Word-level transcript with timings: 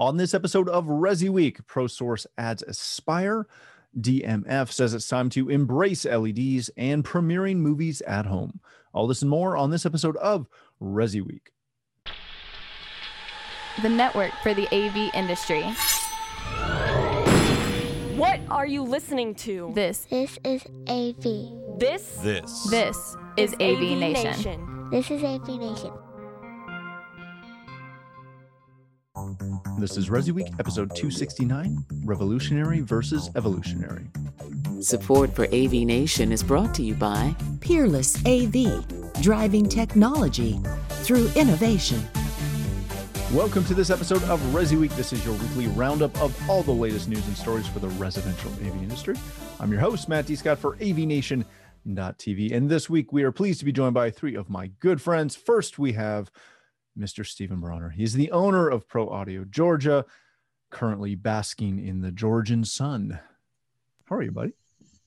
On 0.00 0.16
this 0.16 0.32
episode 0.32 0.66
of 0.70 0.86
ResiWeek, 0.86 1.66
ProSource 1.66 2.24
adds 2.38 2.64
AiSPiRE. 2.66 3.44
DMF 4.00 4.72
says 4.72 4.94
it's 4.94 5.06
time 5.06 5.28
to 5.28 5.50
embrace 5.50 6.06
LEDs 6.06 6.70
and 6.78 7.04
premiering 7.04 7.56
movies 7.56 8.00
at 8.06 8.24
home. 8.24 8.60
All 8.94 9.06
this 9.06 9.20
and 9.20 9.30
more 9.30 9.58
on 9.58 9.68
this 9.68 9.84
episode 9.84 10.16
of 10.16 10.46
ResiWeek. 10.80 11.48
The 13.82 13.90
network 13.90 14.32
for 14.42 14.54
the 14.54 14.66
AV 14.74 15.14
industry. 15.14 15.64
What 18.16 18.40
are 18.48 18.66
you 18.66 18.82
listening 18.82 19.34
to? 19.34 19.70
This 19.74 20.06
This 20.08 20.38
is 20.44 20.64
AV. 20.88 21.78
This 21.78 22.16
This. 22.22 22.70
this 22.70 23.16
is 23.36 23.52
AV, 23.60 23.98
Nation. 23.98 24.88
This 24.90 25.10
is 25.10 25.22
AV 25.22 25.46
Nation. 25.46 25.92
This 29.80 29.96
is 29.96 30.10
ResiWeek, 30.10 30.60
episode 30.60 30.94
269 30.94 31.86
Revolutionary 32.04 32.80
versus 32.80 33.30
Evolutionary. 33.34 34.04
Support 34.82 35.34
for 35.34 35.46
AV 35.46 35.72
Nation 35.72 36.32
is 36.32 36.42
brought 36.42 36.74
to 36.74 36.82
you 36.82 36.92
by 36.92 37.34
Peerless 37.60 38.22
AV, 38.26 38.84
driving 39.22 39.66
technology 39.66 40.60
through 41.02 41.30
innovation. 41.34 42.06
Welcome 43.32 43.64
to 43.64 43.74
this 43.74 43.88
episode 43.88 44.22
of 44.24 44.38
ResiWeek. 44.52 44.94
This 44.96 45.14
is 45.14 45.24
your 45.24 45.32
weekly 45.36 45.68
roundup 45.68 46.14
of 46.20 46.36
all 46.50 46.62
the 46.62 46.70
latest 46.70 47.08
news 47.08 47.26
and 47.26 47.34
stories 47.34 47.66
for 47.66 47.78
the 47.78 47.88
residential 47.88 48.52
AV 48.52 48.82
industry. 48.82 49.16
I'm 49.60 49.72
your 49.72 49.80
host, 49.80 50.10
Matt 50.10 50.26
D. 50.26 50.36
Scott 50.36 50.58
for 50.58 50.74
AV 50.74 50.98
Nation. 50.98 51.46
TV. 51.86 52.52
And 52.52 52.68
this 52.68 52.90
week 52.90 53.10
we 53.10 53.22
are 53.22 53.32
pleased 53.32 53.60
to 53.60 53.64
be 53.64 53.72
joined 53.72 53.94
by 53.94 54.10
three 54.10 54.34
of 54.34 54.50
my 54.50 54.66
good 54.80 55.00
friends. 55.00 55.34
First, 55.34 55.78
we 55.78 55.94
have 55.94 56.30
Mr. 57.00 57.26
Stephen 57.26 57.60
Bronner. 57.60 57.88
He's 57.88 58.12
the 58.12 58.30
owner 58.30 58.68
of 58.68 58.86
Pro 58.86 59.08
Audio 59.08 59.44
Georgia, 59.44 60.04
currently 60.70 61.14
basking 61.14 61.84
in 61.84 62.00
the 62.02 62.12
Georgian 62.12 62.64
sun. 62.64 63.18
How 64.04 64.16
are 64.16 64.22
you, 64.22 64.32
buddy? 64.32 64.52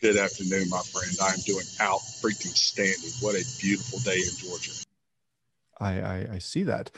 Good 0.02 0.18
afternoon, 0.18 0.70
my 0.70 0.82
friend. 0.92 1.16
I 1.22 1.34
am 1.34 1.40
doing 1.46 1.66
out 1.80 2.00
freaking 2.00 2.56
standing. 2.56 3.12
What 3.22 3.36
a 3.36 3.46
beautiful 3.62 4.00
day 4.00 4.18
in 4.18 4.38
Georgia. 4.38 4.72
I, 5.80 6.02
I, 6.02 6.28
I 6.34 6.38
see 6.40 6.64
that. 6.64 6.92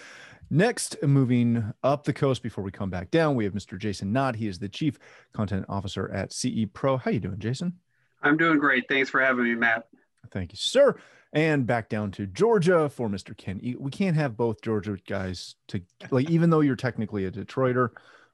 Next, 0.49 1.01
moving 1.03 1.73
up 1.83 2.03
the 2.03 2.13
coast 2.13 2.43
before 2.43 2.63
we 2.63 2.71
come 2.71 2.89
back 2.89 3.11
down, 3.11 3.35
we 3.35 3.43
have 3.43 3.53
Mr. 3.53 3.77
Jason 3.77 4.13
Knott. 4.13 4.35
He 4.35 4.47
is 4.47 4.59
the 4.59 4.69
Chief 4.69 4.97
Content 5.33 5.65
Officer 5.67 6.09
at 6.11 6.31
CE 6.31 6.65
Pro. 6.71 6.97
How 6.97 7.09
are 7.09 7.13
you 7.13 7.19
doing, 7.19 7.39
Jason? 7.39 7.73
I'm 8.21 8.37
doing 8.37 8.59
great. 8.59 8.85
Thanks 8.87 9.09
for 9.09 9.19
having 9.21 9.43
me, 9.43 9.55
Matt. 9.55 9.87
Thank 10.31 10.51
you, 10.51 10.57
sir. 10.57 10.95
And 11.35 11.67
back 11.67 11.89
down 11.89 12.11
to 12.11 12.25
Georgia 12.25 12.87
for 12.87 13.09
Mr. 13.09 13.35
Ken. 13.35 13.59
We 13.77 13.91
can't 13.91 14.15
have 14.15 14.37
both 14.37 14.61
Georgia 14.61 14.97
guys 15.05 15.55
to 15.67 15.81
like, 16.09 16.29
even 16.29 16.49
though 16.49 16.61
you're 16.61 16.77
technically 16.77 17.25
a 17.25 17.31
Detroiter, 17.31 17.89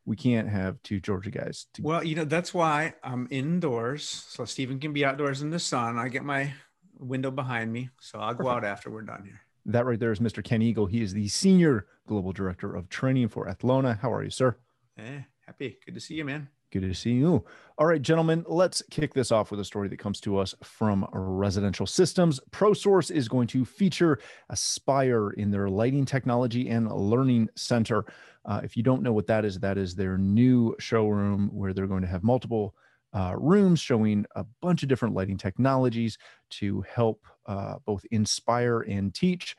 we 0.05 0.15
can't 0.15 0.47
have 0.47 0.81
two 0.83 0.99
Georgia 0.99 1.31
guys. 1.31 1.65
To, 1.73 1.81
Well, 1.81 2.03
you 2.03 2.15
know, 2.15 2.25
that's 2.25 2.53
why 2.53 2.93
I'm 3.03 3.27
indoors. 3.31 4.03
So 4.03 4.45
Stephen 4.45 4.79
can 4.79 4.93
be 4.93 5.03
outdoors 5.03 5.41
in 5.41 5.49
the 5.49 5.57
sun. 5.57 5.97
I 5.97 6.09
get 6.09 6.23
my 6.23 6.53
window 6.99 7.31
behind 7.31 7.73
me. 7.73 7.89
So 7.99 8.19
I'll 8.19 8.35
go 8.35 8.49
out 8.49 8.63
after 8.63 8.91
we're 8.91 9.01
done 9.01 9.23
here. 9.25 9.41
that 9.65 9.85
right 9.85 9.99
there 9.99 10.11
is 10.11 10.19
Mr. 10.19 10.43
Ken 10.43 10.61
Eagle. 10.61 10.85
He 10.85 11.01
is 11.01 11.13
the 11.13 11.27
Senior 11.27 11.87
Global 12.07 12.31
Director 12.33 12.75
of 12.75 12.87
Training 12.89 13.29
for 13.29 13.47
Atlona. 13.47 13.99
How 13.99 14.13
are 14.13 14.23
you, 14.23 14.29
sir? 14.29 14.57
Eh, 14.99 15.21
happy. 15.47 15.79
Good 15.85 15.95
to 15.95 15.99
see 15.99 16.13
you, 16.13 16.25
man. 16.25 16.49
Good 16.71 16.83
to 16.83 16.93
see 16.93 17.11
you. 17.11 17.43
All 17.77 17.85
right, 17.85 18.01
gentlemen, 18.01 18.45
let's 18.47 18.81
kick 18.89 19.13
this 19.13 19.29
off 19.29 19.51
with 19.51 19.59
a 19.59 19.65
story 19.65 19.89
that 19.89 19.99
comes 19.99 20.21
to 20.21 20.37
us 20.37 20.55
from 20.63 21.05
Residential 21.11 21.85
Systems. 21.85 22.39
ProSource 22.51 23.11
is 23.11 23.27
going 23.27 23.47
to 23.47 23.65
feature 23.65 24.19
AiSPiRE 24.49 25.33
in 25.33 25.51
their 25.51 25.67
lighting 25.67 26.05
technology 26.05 26.69
and 26.69 26.89
learning 26.89 27.49
center. 27.57 28.05
Uh, 28.45 28.61
if 28.63 28.77
you 28.77 28.83
don't 28.83 29.03
know 29.03 29.11
what 29.11 29.27
that 29.27 29.43
is, 29.43 29.59
that 29.59 29.77
is 29.77 29.95
their 29.95 30.17
new 30.17 30.73
showroom 30.79 31.49
where 31.51 31.73
they're 31.73 31.87
going 31.87 32.03
to 32.03 32.07
have 32.07 32.23
multiple 32.23 32.73
uh, 33.13 33.35
rooms 33.37 33.81
showing 33.81 34.25
a 34.35 34.45
bunch 34.61 34.81
of 34.81 34.87
different 34.87 35.13
lighting 35.13 35.37
technologies 35.37 36.17
to 36.51 36.81
help 36.89 37.25
uh, 37.47 37.75
both 37.85 38.05
inspire 38.11 38.81
and 38.81 39.13
teach 39.13 39.57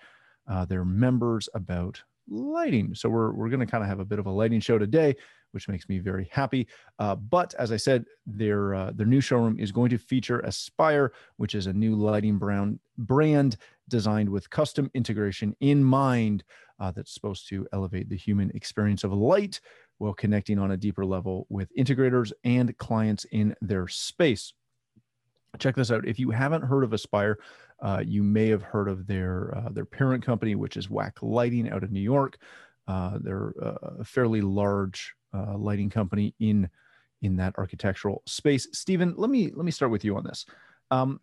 uh, 0.48 0.64
their 0.64 0.86
members 0.86 1.46
about 1.52 2.02
lighting. 2.28 2.94
So 2.94 3.08
we're 3.08 3.32
we're 3.32 3.48
going 3.48 3.60
to 3.60 3.66
kind 3.66 3.82
of 3.82 3.88
have 3.88 4.00
a 4.00 4.04
bit 4.04 4.18
of 4.18 4.26
a 4.26 4.30
lighting 4.30 4.60
show 4.60 4.78
today, 4.78 5.14
which 5.52 5.68
makes 5.68 5.88
me 5.88 5.98
very 5.98 6.28
happy. 6.30 6.66
Uh, 6.98 7.14
but 7.14 7.54
as 7.58 7.72
I 7.72 7.76
said, 7.76 8.04
their 8.26 8.74
uh, 8.74 8.90
their 8.94 9.06
new 9.06 9.20
showroom 9.20 9.58
is 9.58 9.72
going 9.72 9.90
to 9.90 9.98
feature 9.98 10.42
AiSPiRE, 10.46 11.10
which 11.36 11.54
is 11.54 11.66
a 11.66 11.72
new 11.72 11.94
lighting 11.94 12.38
brown 12.38 12.78
brand 12.98 13.56
designed 13.88 14.28
with 14.28 14.50
custom 14.50 14.90
integration 14.94 15.54
in 15.60 15.82
mind. 15.82 16.44
Uh, 16.80 16.90
that's 16.90 17.14
supposed 17.14 17.48
to 17.48 17.66
elevate 17.72 18.08
the 18.08 18.16
human 18.16 18.50
experience 18.54 19.04
of 19.04 19.12
light 19.12 19.60
while 19.98 20.12
connecting 20.12 20.58
on 20.58 20.72
a 20.72 20.76
deeper 20.76 21.04
level 21.04 21.46
with 21.48 21.70
integrators 21.76 22.32
and 22.42 22.76
clients 22.76 23.24
in 23.30 23.54
their 23.60 23.86
space. 23.86 24.52
Check 25.58 25.76
this 25.76 25.92
out. 25.92 26.08
If 26.08 26.18
you 26.18 26.30
haven't 26.30 26.62
heard 26.62 26.82
of 26.82 26.90
AiSPiRE, 26.90 27.36
uh, 27.80 28.02
you 28.04 28.22
may 28.22 28.48
have 28.48 28.62
heard 28.62 28.88
of 28.88 29.06
their 29.06 29.56
uh, 29.56 29.68
their 29.70 29.84
parent 29.84 30.24
company, 30.24 30.54
which 30.54 30.76
is 30.76 30.88
WAC 30.88 31.12
Lighting 31.20 31.70
out 31.70 31.84
of 31.84 31.92
New 31.92 32.00
York. 32.00 32.38
Uh, 32.88 33.18
they're 33.20 33.52
uh, 33.62 34.00
a 34.00 34.04
fairly 34.04 34.40
large 34.40 35.14
uh, 35.34 35.56
lighting 35.56 35.90
company 35.90 36.34
in 36.38 36.68
in 37.22 37.36
that 37.36 37.54
architectural 37.56 38.22
space. 38.26 38.66
Stephen, 38.72 39.14
let 39.16 39.30
me 39.30 39.50
let 39.54 39.64
me 39.64 39.70
start 39.70 39.92
with 39.92 40.04
you 40.04 40.16
on 40.16 40.24
this. 40.24 40.44
Um, 40.90 41.20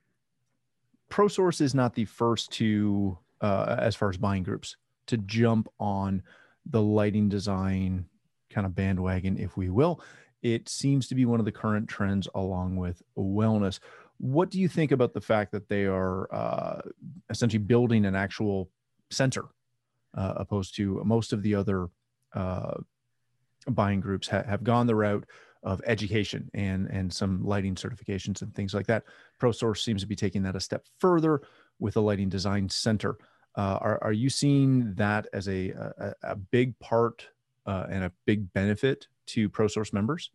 ProSource 1.10 1.62
is 1.62 1.76
not 1.76 1.94
the 1.94 2.06
first 2.06 2.52
to, 2.54 3.18
uh, 3.42 3.76
as 3.80 3.96
far 3.96 4.10
as 4.10 4.18
buying 4.18 4.44
groups, 4.44 4.78
to 5.08 5.18
jump 5.18 5.68
on 5.80 6.22
the 6.66 6.82
lighting 6.82 7.30
design 7.30 8.06
kind 8.50 8.66
of 8.66 8.76
bandwagon, 8.76 9.38
if 9.38 9.58
we 9.58 9.70
will. 9.70 10.02
It 10.42 10.70
seems 10.70 11.08
to 11.08 11.16
be 11.16 11.26
one 11.26 11.40
of 11.40 11.46
the 11.46 11.52
current 11.52 11.90
trends 11.90 12.28
along 12.36 12.78
with 12.78 13.02
wellness. 13.18 13.80
What 14.18 14.52
do 14.52 14.60
you 14.60 14.68
think 14.68 14.92
about 14.92 15.14
the 15.14 15.22
fact 15.22 15.52
that 15.52 15.68
they 15.68 15.86
are 15.86 16.34
uh, 16.34 16.82
essentially 17.30 17.60
building 17.60 18.06
an 18.06 18.16
actual 18.16 18.70
center, 19.10 19.46
uh, 20.16 20.34
opposed 20.38 20.76
to 20.76 21.02
most 21.06 21.34
of 21.34 21.42
the 21.42 21.56
other 21.56 21.90
uh, 22.34 22.76
buying 23.68 24.00
groups 24.00 24.28
ha- 24.28 24.44
have 24.44 24.64
gone 24.64 24.88
the 24.88 24.96
route 24.96 25.26
of 25.64 25.82
education 25.86 26.50
and 26.54 26.88
and 26.88 27.14
some 27.14 27.44
lighting 27.44 27.76
certifications 27.76 28.42
and 28.42 28.54
things 28.56 28.74
like 28.74 28.88
that. 28.88 29.04
ProSource 29.42 29.84
seems 29.84 30.02
to 30.02 30.08
be 30.08 30.16
taking 30.16 30.44
that 30.44 30.56
a 30.56 30.60
step 30.60 30.86
further 31.00 31.42
with 31.80 31.98
a 31.98 32.02
lighting 32.02 32.30
design 32.30 32.70
center. 32.70 33.18
Uh, 33.56 33.78
are 33.82 34.04
are 34.04 34.14
you 34.14 34.30
seeing 34.30 34.94
that 34.96 35.28
as 35.34 35.48
a 35.48 35.70
a, 35.70 36.14
a 36.24 36.36
big 36.36 36.78
part 36.80 37.28
uh, 37.66 37.86
and 37.90 38.04
a 38.04 38.12
big 38.26 38.52
benefit 38.54 39.08
to 39.28 39.50
ProSource 39.50 39.92
members? 39.92 40.32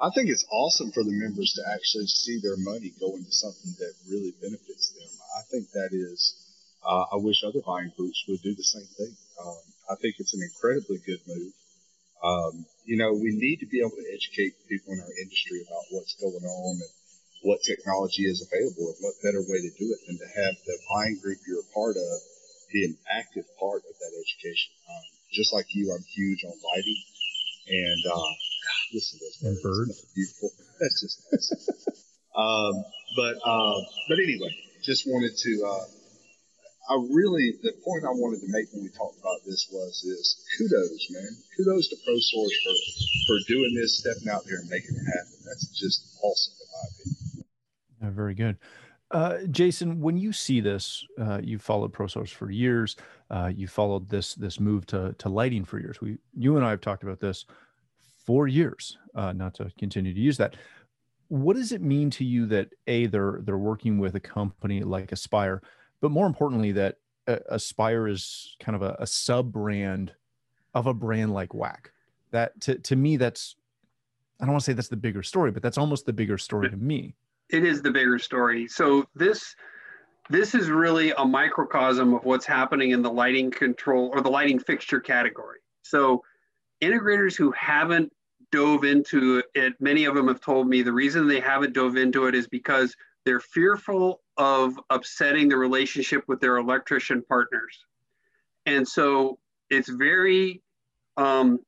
I 0.00 0.10
think 0.10 0.28
it's 0.28 0.44
awesome 0.50 0.90
for 0.90 1.04
the 1.04 1.12
members 1.12 1.52
to 1.54 1.62
actually 1.72 2.06
see 2.06 2.40
their 2.40 2.56
money 2.58 2.92
go 2.98 3.14
into 3.14 3.30
something 3.30 3.72
that 3.78 3.94
really 4.10 4.34
benefits 4.42 4.90
them. 4.90 5.08
I 5.38 5.42
think 5.50 5.70
that 5.70 5.90
is, 5.92 6.34
uh, 6.84 7.04
I 7.12 7.16
wish 7.16 7.44
other 7.44 7.60
buying 7.64 7.92
groups 7.96 8.24
would 8.28 8.42
do 8.42 8.54
the 8.54 8.64
same 8.64 8.88
thing. 8.98 9.14
Um, 9.40 9.62
I 9.90 9.94
think 9.96 10.16
it's 10.18 10.34
an 10.34 10.42
incredibly 10.42 10.98
good 10.98 11.20
move. 11.28 11.52
Um, 12.22 12.66
you 12.84 12.96
know, 12.96 13.12
we 13.12 13.32
need 13.32 13.60
to 13.64 13.68
be 13.68 13.80
able 13.80 13.96
to 13.96 14.08
educate 14.12 14.54
people 14.68 14.92
in 14.92 15.00
our 15.00 15.14
industry 15.22 15.64
about 15.64 15.84
what's 15.90 16.14
going 16.20 16.44
on 16.44 16.72
and 16.80 16.92
what 17.42 17.60
technology 17.64 18.24
is 18.24 18.40
available 18.44 18.92
and 18.92 18.98
what 19.00 19.14
better 19.20 19.40
way 19.44 19.60
to 19.60 19.72
do 19.76 19.86
it 19.92 20.00
than 20.08 20.16
to 20.16 20.28
have 20.44 20.54
the 20.64 20.76
buying 20.92 21.18
group 21.20 21.38
you're 21.46 21.60
a 21.60 21.74
part 21.74 21.96
of 21.96 22.16
be 22.72 22.84
an 22.84 22.96
active 23.06 23.44
part 23.60 23.86
of 23.86 23.94
that 24.00 24.12
education. 24.18 24.72
Um, 24.90 25.04
just 25.32 25.54
like 25.54 25.66
you, 25.70 25.94
I'm 25.94 26.02
huge 26.02 26.42
on 26.44 26.52
lighting 26.58 27.00
and, 27.68 28.02
uh, 28.10 28.18
God, 28.18 28.84
listen 28.92 29.18
to 29.18 29.24
those 29.24 29.62
birds. 29.62 29.90
Isn't 29.90 30.14
Beautiful. 30.14 30.50
That's 30.80 31.00
just 31.00 31.16
nice. 31.30 31.48
um, 32.36 32.84
but, 33.16 33.36
uh, 33.44 33.78
but 34.08 34.18
anyway, 34.18 34.50
just 34.82 35.06
wanted 35.06 35.36
to, 35.36 35.52
uh, 35.64 35.84
I 36.88 36.94
really, 37.10 37.54
the 37.62 37.72
point 37.84 38.04
I 38.04 38.12
wanted 38.12 38.40
to 38.40 38.52
make 38.52 38.66
when 38.72 38.82
we 38.82 38.90
talked 38.90 39.18
about 39.18 39.40
this 39.46 39.68
was, 39.72 40.04
is 40.04 40.44
kudos, 40.58 41.08
man. 41.10 41.32
Kudos 41.56 41.88
to 41.88 41.96
ProSource 41.96 42.56
for, 42.62 42.74
for 43.26 43.36
doing 43.48 43.74
this, 43.74 43.98
stepping 43.98 44.28
out 44.28 44.42
there 44.46 44.58
and 44.58 44.68
making 44.68 44.94
it 44.94 45.06
happen. 45.06 45.38
That's 45.46 45.66
just 45.68 46.18
awesome 46.22 46.54
in 46.60 46.68
my 46.72 46.84
opinion. 46.92 47.44
Uh, 48.02 48.10
very 48.10 48.34
good. 48.34 48.58
Uh, 49.10 49.46
Jason, 49.50 50.00
when 50.00 50.16
you 50.16 50.32
see 50.32 50.60
this, 50.60 51.06
uh, 51.20 51.40
you 51.42 51.58
followed 51.58 51.92
ProSource 51.92 52.30
for 52.30 52.50
years. 52.50 52.96
Uh, 53.30 53.50
you 53.54 53.66
followed 53.66 54.08
this 54.08 54.34
this 54.34 54.58
move 54.58 54.86
to 54.86 55.14
to 55.18 55.28
lighting 55.28 55.64
for 55.64 55.78
years. 55.78 56.00
We, 56.00 56.18
you 56.34 56.56
and 56.56 56.64
I 56.64 56.70
have 56.70 56.80
talked 56.80 57.02
about 57.02 57.20
this 57.20 57.46
for 58.26 58.48
years. 58.48 58.98
Uh, 59.14 59.32
not 59.32 59.54
to 59.54 59.70
continue 59.78 60.12
to 60.12 60.20
use 60.20 60.36
that. 60.38 60.56
What 61.28 61.56
does 61.56 61.72
it 61.72 61.80
mean 61.80 62.10
to 62.10 62.24
you 62.24 62.46
that 62.46 62.70
a 62.86 63.06
they're 63.06 63.40
they're 63.42 63.56
working 63.56 63.98
with 63.98 64.14
a 64.16 64.20
company 64.20 64.82
like 64.82 65.10
AiSPiRE, 65.10 65.60
but 66.04 66.10
more 66.10 66.26
importantly 66.26 66.70
that 66.70 66.98
uh, 67.26 67.38
AiSPiRE 67.50 68.10
is 68.10 68.56
kind 68.60 68.76
of 68.76 68.82
a, 68.82 68.94
a 68.98 69.06
sub 69.06 69.50
brand 69.50 70.12
of 70.74 70.86
a 70.86 70.92
brand 70.92 71.32
like 71.32 71.48
WAC. 71.54 71.86
That 72.30 72.60
to 72.60 72.74
to 72.74 72.94
me 72.94 73.16
that's 73.16 73.56
I 74.38 74.44
don't 74.44 74.52
want 74.52 74.64
to 74.64 74.66
say 74.66 74.74
that's 74.74 74.88
the 74.88 74.98
bigger 74.98 75.22
story, 75.22 75.50
but 75.50 75.62
that's 75.62 75.78
almost 75.78 76.04
the 76.04 76.12
bigger 76.12 76.36
story 76.36 76.68
to 76.68 76.76
me. 76.76 77.14
It 77.48 77.64
is 77.64 77.80
the 77.80 77.90
bigger 77.90 78.18
story. 78.18 78.68
So 78.68 79.06
this 79.14 79.56
this 80.28 80.54
is 80.54 80.68
really 80.68 81.14
a 81.16 81.24
microcosm 81.24 82.12
of 82.12 82.22
what's 82.26 82.44
happening 82.44 82.90
in 82.90 83.00
the 83.00 83.10
lighting 83.10 83.50
control 83.50 84.10
or 84.12 84.20
the 84.20 84.30
lighting 84.30 84.58
fixture 84.58 85.00
category. 85.00 85.60
So 85.84 86.22
integrators 86.82 87.34
who 87.34 87.50
haven't 87.52 88.12
dove 88.52 88.84
into 88.84 89.42
it, 89.54 89.72
many 89.80 90.04
of 90.04 90.14
them 90.14 90.28
have 90.28 90.42
told 90.42 90.68
me 90.68 90.82
the 90.82 90.92
reason 90.92 91.26
they 91.26 91.40
haven't 91.40 91.72
dove 91.72 91.96
into 91.96 92.26
it 92.26 92.34
is 92.34 92.46
because 92.46 92.94
they're 93.24 93.40
fearful 93.40 94.20
of 94.36 94.78
upsetting 94.90 95.48
the 95.48 95.56
relationship 95.56 96.24
with 96.26 96.40
their 96.40 96.56
electrician 96.56 97.22
partners. 97.28 97.84
And 98.66 98.86
so 98.86 99.38
it's 99.70 99.88
very 99.88 100.62
um, 101.16 101.60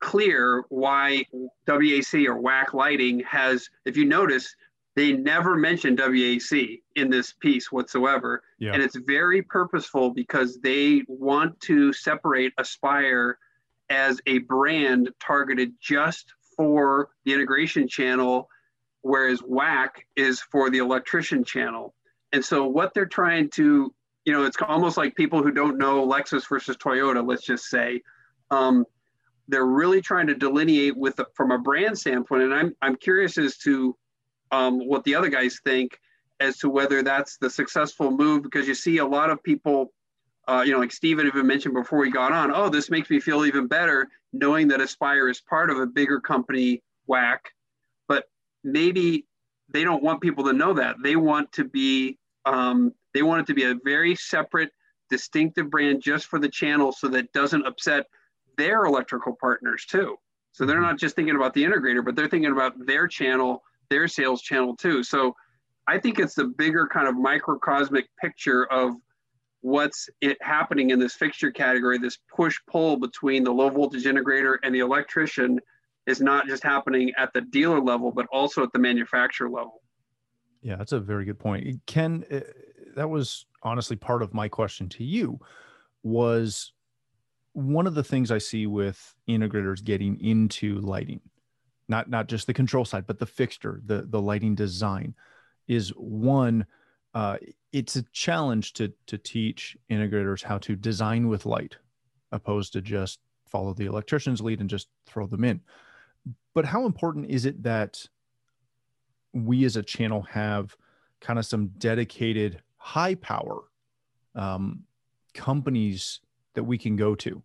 clear 0.00 0.64
why 0.68 1.24
WAC 1.66 2.26
or 2.26 2.40
WAC 2.42 2.74
lighting 2.74 3.20
has, 3.20 3.70
if 3.84 3.96
you 3.96 4.04
notice, 4.04 4.54
they 4.94 5.12
never 5.12 5.56
mention 5.56 5.96
WAC 5.96 6.82
in 6.96 7.08
this 7.08 7.32
piece 7.32 7.72
whatsoever. 7.72 8.42
Yeah. 8.58 8.74
And 8.74 8.82
it's 8.82 8.96
very 8.96 9.40
purposeful 9.40 10.10
because 10.10 10.60
they 10.60 11.02
want 11.08 11.58
to 11.60 11.92
separate 11.92 12.54
AiSPiRE 12.56 13.34
as 13.88 14.20
a 14.26 14.38
brand 14.38 15.10
targeted 15.18 15.72
just 15.80 16.32
for 16.56 17.08
the 17.24 17.32
integration 17.32 17.88
channel, 17.88 18.48
whereas 19.00 19.40
WAC 19.40 19.88
is 20.16 20.40
for 20.40 20.68
the 20.68 20.78
electrician 20.78 21.44
channel. 21.44 21.94
And 22.32 22.44
so 22.44 22.66
what 22.66 22.94
they're 22.94 23.06
trying 23.06 23.50
to, 23.50 23.92
you 24.24 24.32
know, 24.32 24.44
it's 24.44 24.56
almost 24.66 24.96
like 24.96 25.14
people 25.14 25.42
who 25.42 25.50
don't 25.50 25.78
know 25.78 26.06
Lexus 26.06 26.48
versus 26.48 26.76
Toyota, 26.76 27.26
let's 27.26 27.44
just 27.44 27.66
say. 27.66 28.02
Um, 28.50 28.84
they're 29.48 29.66
really 29.66 30.00
trying 30.00 30.28
to 30.28 30.34
delineate 30.34 30.96
with 30.96 31.16
the, 31.16 31.26
from 31.34 31.50
a 31.50 31.58
brand 31.58 31.98
standpoint. 31.98 32.44
And 32.44 32.54
I'm, 32.54 32.76
I'm 32.80 32.96
curious 32.96 33.36
as 33.38 33.56
to 33.58 33.96
um, 34.50 34.86
what 34.86 35.04
the 35.04 35.14
other 35.14 35.28
guys 35.28 35.60
think 35.64 35.98
as 36.40 36.58
to 36.58 36.68
whether 36.68 37.02
that's 37.02 37.36
the 37.38 37.50
successful 37.50 38.10
move 38.10 38.42
because 38.42 38.66
you 38.66 38.74
see 38.74 38.98
a 38.98 39.06
lot 39.06 39.30
of 39.30 39.42
people 39.42 39.92
uh, 40.48 40.62
you 40.66 40.72
know, 40.72 40.80
like 40.80 40.92
Steven 40.92 41.26
even 41.26 41.46
mentioned 41.46 41.74
before 41.74 42.00
we 42.00 42.10
got 42.10 42.32
on, 42.32 42.52
oh, 42.52 42.68
this 42.68 42.90
makes 42.90 43.10
me 43.10 43.20
feel 43.20 43.44
even 43.44 43.68
better 43.68 44.08
knowing 44.32 44.68
that 44.68 44.80
AiSPiRE 44.80 45.30
is 45.30 45.40
part 45.40 45.70
of 45.70 45.78
a 45.78 45.86
bigger 45.86 46.20
company, 46.20 46.82
WAC. 47.08 47.38
But 48.08 48.24
maybe 48.64 49.26
they 49.68 49.84
don't 49.84 50.02
want 50.02 50.20
people 50.20 50.44
to 50.44 50.52
know 50.52 50.72
that. 50.74 50.96
They 51.02 51.16
want 51.16 51.52
to 51.52 51.64
be, 51.64 52.18
um, 52.44 52.92
they 53.14 53.22
want 53.22 53.42
it 53.42 53.46
to 53.46 53.54
be 53.54 53.64
a 53.64 53.74
very 53.84 54.14
separate, 54.14 54.70
distinctive 55.10 55.70
brand 55.70 56.02
just 56.02 56.26
for 56.26 56.38
the 56.38 56.48
channel 56.48 56.92
so 56.92 57.08
that 57.08 57.32
doesn't 57.32 57.66
upset 57.66 58.06
their 58.56 58.84
electrical 58.84 59.36
partners 59.40 59.84
too. 59.86 60.16
So 60.52 60.66
they're 60.66 60.76
mm-hmm. 60.76 60.86
not 60.86 60.98
just 60.98 61.16
thinking 61.16 61.36
about 61.36 61.54
the 61.54 61.64
integrator, 61.64 62.04
but 62.04 62.16
they're 62.16 62.28
thinking 62.28 62.52
about 62.52 62.74
their 62.86 63.06
channel 63.06 63.62
their 63.92 64.08
sales 64.08 64.40
channel 64.40 64.74
too. 64.74 65.02
So 65.02 65.36
I 65.86 65.98
think 65.98 66.18
it's 66.18 66.34
the 66.34 66.46
bigger 66.46 66.86
kind 66.86 67.06
of 67.06 67.14
microcosmic 67.14 68.06
picture 68.20 68.64
of 68.72 68.94
what's 69.60 70.08
it 70.22 70.38
happening 70.40 70.90
in 70.90 70.98
this 70.98 71.14
fixture 71.14 71.50
category. 71.50 71.98
This 71.98 72.18
push 72.34 72.58
pull 72.66 72.96
between 72.96 73.44
the 73.44 73.52
low 73.52 73.68
voltage 73.68 74.04
integrator 74.04 74.56
and 74.62 74.74
the 74.74 74.80
electrician 74.80 75.60
is 76.06 76.20
not 76.20 76.46
just 76.46 76.64
happening 76.64 77.12
at 77.18 77.32
the 77.34 77.42
dealer 77.42 77.80
level, 77.80 78.10
but 78.10 78.26
also 78.32 78.62
at 78.62 78.72
the 78.72 78.78
manufacturer 78.78 79.50
level. 79.50 79.81
Yeah, 80.62 80.76
that's 80.76 80.92
a 80.92 81.00
very 81.00 81.24
good 81.24 81.38
point. 81.38 81.80
Ken, 81.86 82.24
uh, 82.30 82.40
that 82.96 83.10
was 83.10 83.46
honestly 83.62 83.96
part 83.96 84.22
of 84.22 84.32
my 84.34 84.48
question 84.48 84.88
to 84.90 85.04
you 85.04 85.40
was 86.02 86.72
one 87.52 87.86
of 87.86 87.94
the 87.94 88.04
things 88.04 88.30
I 88.30 88.38
see 88.38 88.66
with 88.66 89.14
integrators 89.28 89.84
getting 89.84 90.18
into 90.20 90.78
lighting 90.80 91.20
not 91.88 92.08
not 92.08 92.26
just 92.26 92.46
the 92.46 92.54
control 92.54 92.84
side, 92.84 93.06
but 93.06 93.18
the 93.18 93.26
fixture, 93.26 93.80
the 93.84 94.02
the 94.02 94.20
lighting 94.20 94.54
design, 94.54 95.14
is 95.68 95.90
one. 95.90 96.66
Uh, 97.14 97.36
it's 97.72 97.96
a 97.96 98.02
challenge 98.12 98.72
to 98.74 98.92
to 99.06 99.18
teach 99.18 99.76
integrators 99.90 100.42
how 100.42 100.58
to 100.58 100.74
design 100.74 101.28
with 101.28 101.46
light, 101.46 101.76
opposed 102.32 102.72
to 102.72 102.80
just 102.80 103.20
follow 103.46 103.74
the 103.74 103.84
electrician's 103.84 104.40
lead 104.40 104.60
and 104.60 104.70
just 104.70 104.88
throw 105.06 105.26
them 105.26 105.44
in. 105.44 105.60
But 106.54 106.64
how 106.64 106.86
important 106.86 107.26
is 107.26 107.44
it 107.44 107.62
that 107.62 108.06
we 109.32 109.64
as 109.64 109.76
a 109.76 109.82
channel 109.82 110.22
have 110.22 110.76
kind 111.20 111.38
of 111.38 111.46
some 111.46 111.68
dedicated 111.78 112.60
high 112.76 113.14
power 113.14 113.62
um, 114.34 114.82
companies 115.34 116.20
that 116.54 116.64
we 116.64 116.76
can 116.76 116.96
go 116.96 117.14
to 117.14 117.42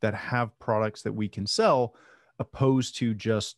that 0.00 0.14
have 0.14 0.56
products 0.58 1.02
that 1.02 1.12
we 1.12 1.28
can 1.28 1.46
sell 1.46 1.94
opposed 2.38 2.96
to 2.96 3.14
just 3.14 3.56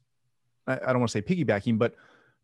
I 0.67 0.77
don't 0.93 1.01
want 1.01 1.11
to 1.11 1.19
say 1.19 1.23
piggybacking, 1.23 1.79
but 1.79 1.95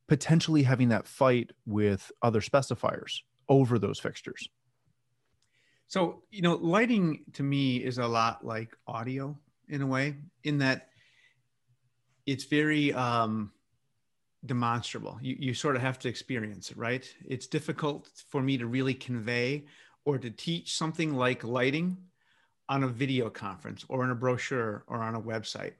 potentially 0.06 0.62
having 0.62 0.88
that 0.88 1.06
fight 1.06 1.50
with 1.66 2.10
other 2.22 2.40
specifiers 2.40 3.20
over 3.48 3.78
those 3.78 3.98
fixtures. 3.98 4.48
So, 5.88 6.22
you 6.30 6.40
know, 6.40 6.54
lighting 6.54 7.24
to 7.34 7.42
me 7.42 7.76
is 7.76 7.98
a 7.98 8.06
lot 8.06 8.44
like 8.44 8.76
audio 8.86 9.36
in 9.68 9.82
a 9.82 9.86
way, 9.86 10.16
in 10.42 10.58
that 10.58 10.88
it's 12.26 12.44
very 12.44 12.92
um, 12.94 13.52
demonstrable. 14.46 15.18
You, 15.22 15.36
you 15.38 15.54
sort 15.54 15.76
of 15.76 15.82
have 15.82 15.98
to 16.00 16.08
experience 16.08 16.70
it, 16.70 16.76
right? 16.76 17.08
It's 17.26 17.46
difficult 17.46 18.10
for 18.28 18.42
me 18.42 18.58
to 18.58 18.66
really 18.66 18.94
convey 18.94 19.64
or 20.04 20.18
to 20.18 20.30
teach 20.30 20.76
something 20.76 21.14
like 21.14 21.44
lighting 21.44 21.96
on 22.68 22.84
a 22.84 22.88
video 22.88 23.30
conference 23.30 23.84
or 23.88 24.04
in 24.04 24.10
a 24.10 24.14
brochure 24.14 24.84
or 24.86 25.02
on 25.02 25.14
a 25.14 25.20
website 25.20 25.74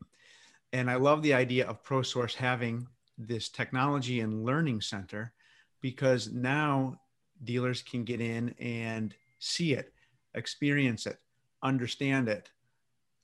and 0.75 0.90
I 0.90 0.96
love 0.96 1.22
the 1.22 1.34
idea 1.34 1.69
of 1.69 1.84
ProSource 1.84 2.34
having 2.34 2.88
this 3.16 3.49
technology 3.49 4.19
and 4.19 4.44
learning 4.44 4.81
center 4.81 5.32
because 5.81 6.32
now 6.32 6.99
dealers 7.44 7.81
can 7.81 8.02
get 8.02 8.20
in 8.20 8.56
and 8.58 9.14
see 9.38 9.72
it, 9.75 9.93
experience 10.34 11.06
it, 11.06 11.20
understand 11.62 12.28
it, 12.28 12.50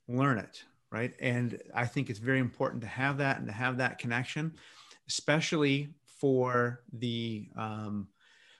learn 0.07 0.37
it, 0.37 0.63
right? 0.91 1.13
And 1.19 1.61
I 1.75 1.85
think 1.87 2.09
it's 2.09 2.19
very 2.19 2.39
important 2.39 2.83
to 2.83 2.87
have 2.87 3.17
that 3.17 3.39
and 3.39 3.47
to 3.47 3.53
have 3.53 3.75
that 3.79 3.99
connection, 3.99 4.53
especially 5.11 5.93
for 6.05 6.81
the 6.93 7.49
um, 7.57 8.07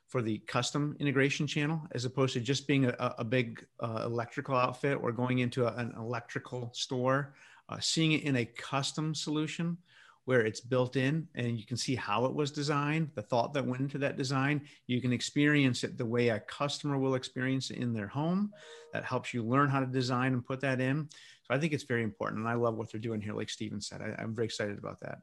for 0.08 0.22
the 0.22 0.40
custom 0.40 0.98
integration 1.00 1.48
channel, 1.48 1.82
as 1.94 2.04
opposed 2.04 2.34
to 2.34 2.42
just 2.42 2.68
being 2.68 2.84
a, 2.86 3.16
a 3.18 3.24
big 3.24 3.66
uh, 3.80 4.02
electrical 4.04 4.56
outfit 4.56 5.00
or 5.02 5.14
going 5.14 5.40
into 5.40 5.66
a, 5.66 5.74
an 5.78 5.94
electrical 5.98 6.70
store 6.74 7.34
uh, 7.70 7.80
seeing 7.80 8.12
it 8.12 8.24
in 8.24 8.36
a 8.36 8.46
custom 8.46 9.16
solution 9.16 9.78
where 10.26 10.46
it's 10.46 10.60
built 10.60 10.98
in 10.98 11.28
and 11.36 11.58
you 11.58 11.66
can 11.66 11.78
see 11.78 11.96
how 11.96 12.26
it 12.26 12.34
was 12.34 12.52
designed, 12.52 13.10
the 13.16 13.22
thought 13.22 13.54
that 13.54 13.66
went 13.66 13.82
into 13.82 13.98
that 13.98 14.18
design. 14.18 14.62
You 14.86 15.02
can 15.02 15.14
experience 15.14 15.84
it 15.84 15.98
the 15.98 16.06
way 16.06 16.28
a 16.30 16.40
customer 16.42 16.98
will 16.98 17.16
experience 17.16 17.72
it 17.72 17.78
in 17.78 17.94
their 17.94 18.08
home. 18.08 18.52
That 18.94 19.06
helps 19.06 19.34
you 19.34 19.44
learn 19.44 19.70
how 19.70 19.80
to 19.80 19.86
design 19.86 20.34
and 20.34 20.46
put 20.46 20.62
that 20.62 20.80
in. 20.80 21.08
So 21.44 21.56
I 21.56 21.60
think 21.60 21.74
it's 21.74 21.86
very 21.86 22.04
important. 22.04 22.42
And 22.42 22.50
I 22.50 22.54
love 22.54 22.76
what 22.76 22.92
they're 22.92 23.02
doing 23.02 23.22
here, 23.22 23.34
like 23.34 23.50
Steven 23.50 23.82
said. 23.82 24.02
I, 24.02 24.22
I'm 24.22 24.36
very 24.36 24.46
excited 24.46 24.78
about 24.78 25.00
that. 25.00 25.20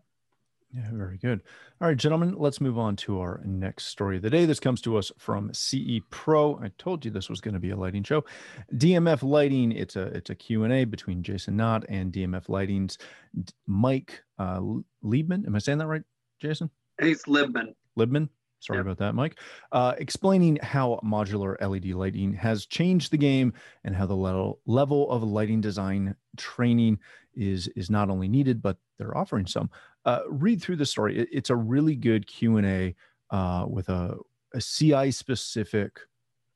Yeah, 0.74 0.90
very 0.92 1.16
good. 1.16 1.42
All 1.80 1.88
right, 1.88 1.96
gentlemen, 1.96 2.34
let's 2.36 2.60
move 2.60 2.78
on 2.78 2.94
to 2.96 3.20
our 3.20 3.40
next 3.44 3.86
story 3.86 4.16
of 4.16 4.22
the 4.22 4.28
day. 4.28 4.44
This 4.44 4.60
comes 4.60 4.82
to 4.82 4.98
us 4.98 5.10
from 5.16 5.50
CE 5.54 6.00
Pro. 6.10 6.56
I 6.56 6.70
told 6.76 7.04
you 7.04 7.10
this 7.10 7.30
was 7.30 7.40
going 7.40 7.54
to 7.54 7.60
be 7.60 7.70
a 7.70 7.76
lighting 7.76 8.02
show. 8.02 8.24
DMF 8.74 9.22
Lighting, 9.22 9.72
it's 9.72 9.96
a 9.96 10.02
it's 10.02 10.28
a 10.28 10.34
Q&A 10.34 10.84
between 10.84 11.22
Jason 11.22 11.56
Knott 11.56 11.86
and 11.88 12.12
DMF 12.12 12.50
Lighting's 12.50 12.98
Mike 13.66 14.22
uh, 14.38 14.60
Liebman. 15.02 15.46
Am 15.46 15.56
I 15.56 15.58
saying 15.58 15.78
that 15.78 15.86
right, 15.86 16.02
Jason? 16.38 16.68
It's 16.98 17.24
Libman. 17.24 17.74
Libman. 17.98 18.28
Sorry 18.60 18.80
yep. 18.80 18.86
about 18.86 18.98
that, 18.98 19.14
Mike. 19.14 19.38
Uh, 19.72 19.94
explaining 19.98 20.58
how 20.62 21.00
modular 21.04 21.56
LED 21.60 21.86
lighting 21.94 22.34
has 22.34 22.66
changed 22.66 23.10
the 23.10 23.16
game 23.16 23.52
and 23.84 23.94
how 23.94 24.04
the 24.04 24.16
level, 24.16 24.60
level 24.66 25.10
of 25.10 25.22
lighting 25.22 25.60
design 25.60 26.14
training 26.36 26.98
is 27.34 27.68
is 27.68 27.88
not 27.88 28.10
only 28.10 28.28
needed, 28.28 28.60
but 28.60 28.76
they're 28.98 29.16
offering 29.16 29.46
some. 29.46 29.70
Uh, 30.08 30.22
read 30.30 30.62
through 30.62 30.76
the 30.76 30.86
story. 30.86 31.18
It, 31.18 31.28
it's 31.30 31.50
a 31.50 31.54
really 31.54 31.94
good 31.94 32.26
Q 32.26 32.56
and 32.56 32.66
A 32.66 32.94
uh, 33.30 33.66
with 33.68 33.90
a, 33.90 34.16
a 34.54 34.60
CI 34.60 35.10
specific 35.10 36.00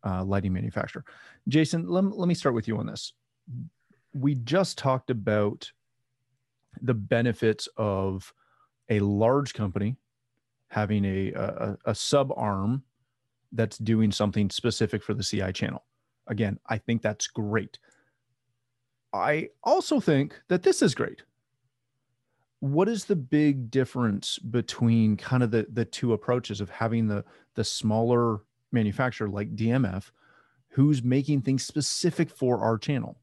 uh, 0.06 0.24
lighting 0.24 0.54
manufacturer. 0.54 1.04
Jason, 1.46 1.86
let, 1.86 2.02
let 2.16 2.28
me 2.28 2.34
start 2.34 2.54
with 2.54 2.66
you 2.66 2.78
on 2.78 2.86
this. 2.86 3.12
We 4.14 4.36
just 4.36 4.78
talked 4.78 5.10
about 5.10 5.70
the 6.80 6.94
benefits 6.94 7.68
of 7.76 8.32
a 8.88 9.00
large 9.00 9.52
company 9.52 9.96
having 10.68 11.04
a, 11.04 11.32
a, 11.32 11.76
a 11.84 11.94
sub 11.94 12.32
arm 12.34 12.82
that's 13.52 13.76
doing 13.76 14.10
something 14.10 14.48
specific 14.48 15.02
for 15.02 15.12
the 15.12 15.22
CI 15.22 15.52
channel. 15.52 15.84
Again, 16.26 16.58
I 16.70 16.78
think 16.78 17.02
that's 17.02 17.26
great. 17.26 17.78
I 19.12 19.50
also 19.62 20.00
think 20.00 20.40
that 20.48 20.62
this 20.62 20.80
is 20.80 20.94
great. 20.94 21.22
What 22.62 22.88
is 22.88 23.06
the 23.06 23.16
big 23.16 23.72
difference 23.72 24.38
between 24.38 25.16
kind 25.16 25.42
of 25.42 25.50
the 25.50 25.66
the 25.68 25.84
two 25.84 26.12
approaches 26.12 26.60
of 26.60 26.70
having 26.70 27.08
the 27.08 27.24
the 27.56 27.64
smaller 27.64 28.42
manufacturer 28.70 29.28
like 29.28 29.56
DMF 29.56 30.12
who's 30.68 31.02
making 31.02 31.42
things 31.42 31.64
specific 31.64 32.30
for 32.30 32.60
our 32.60 32.78
channel? 32.78 33.18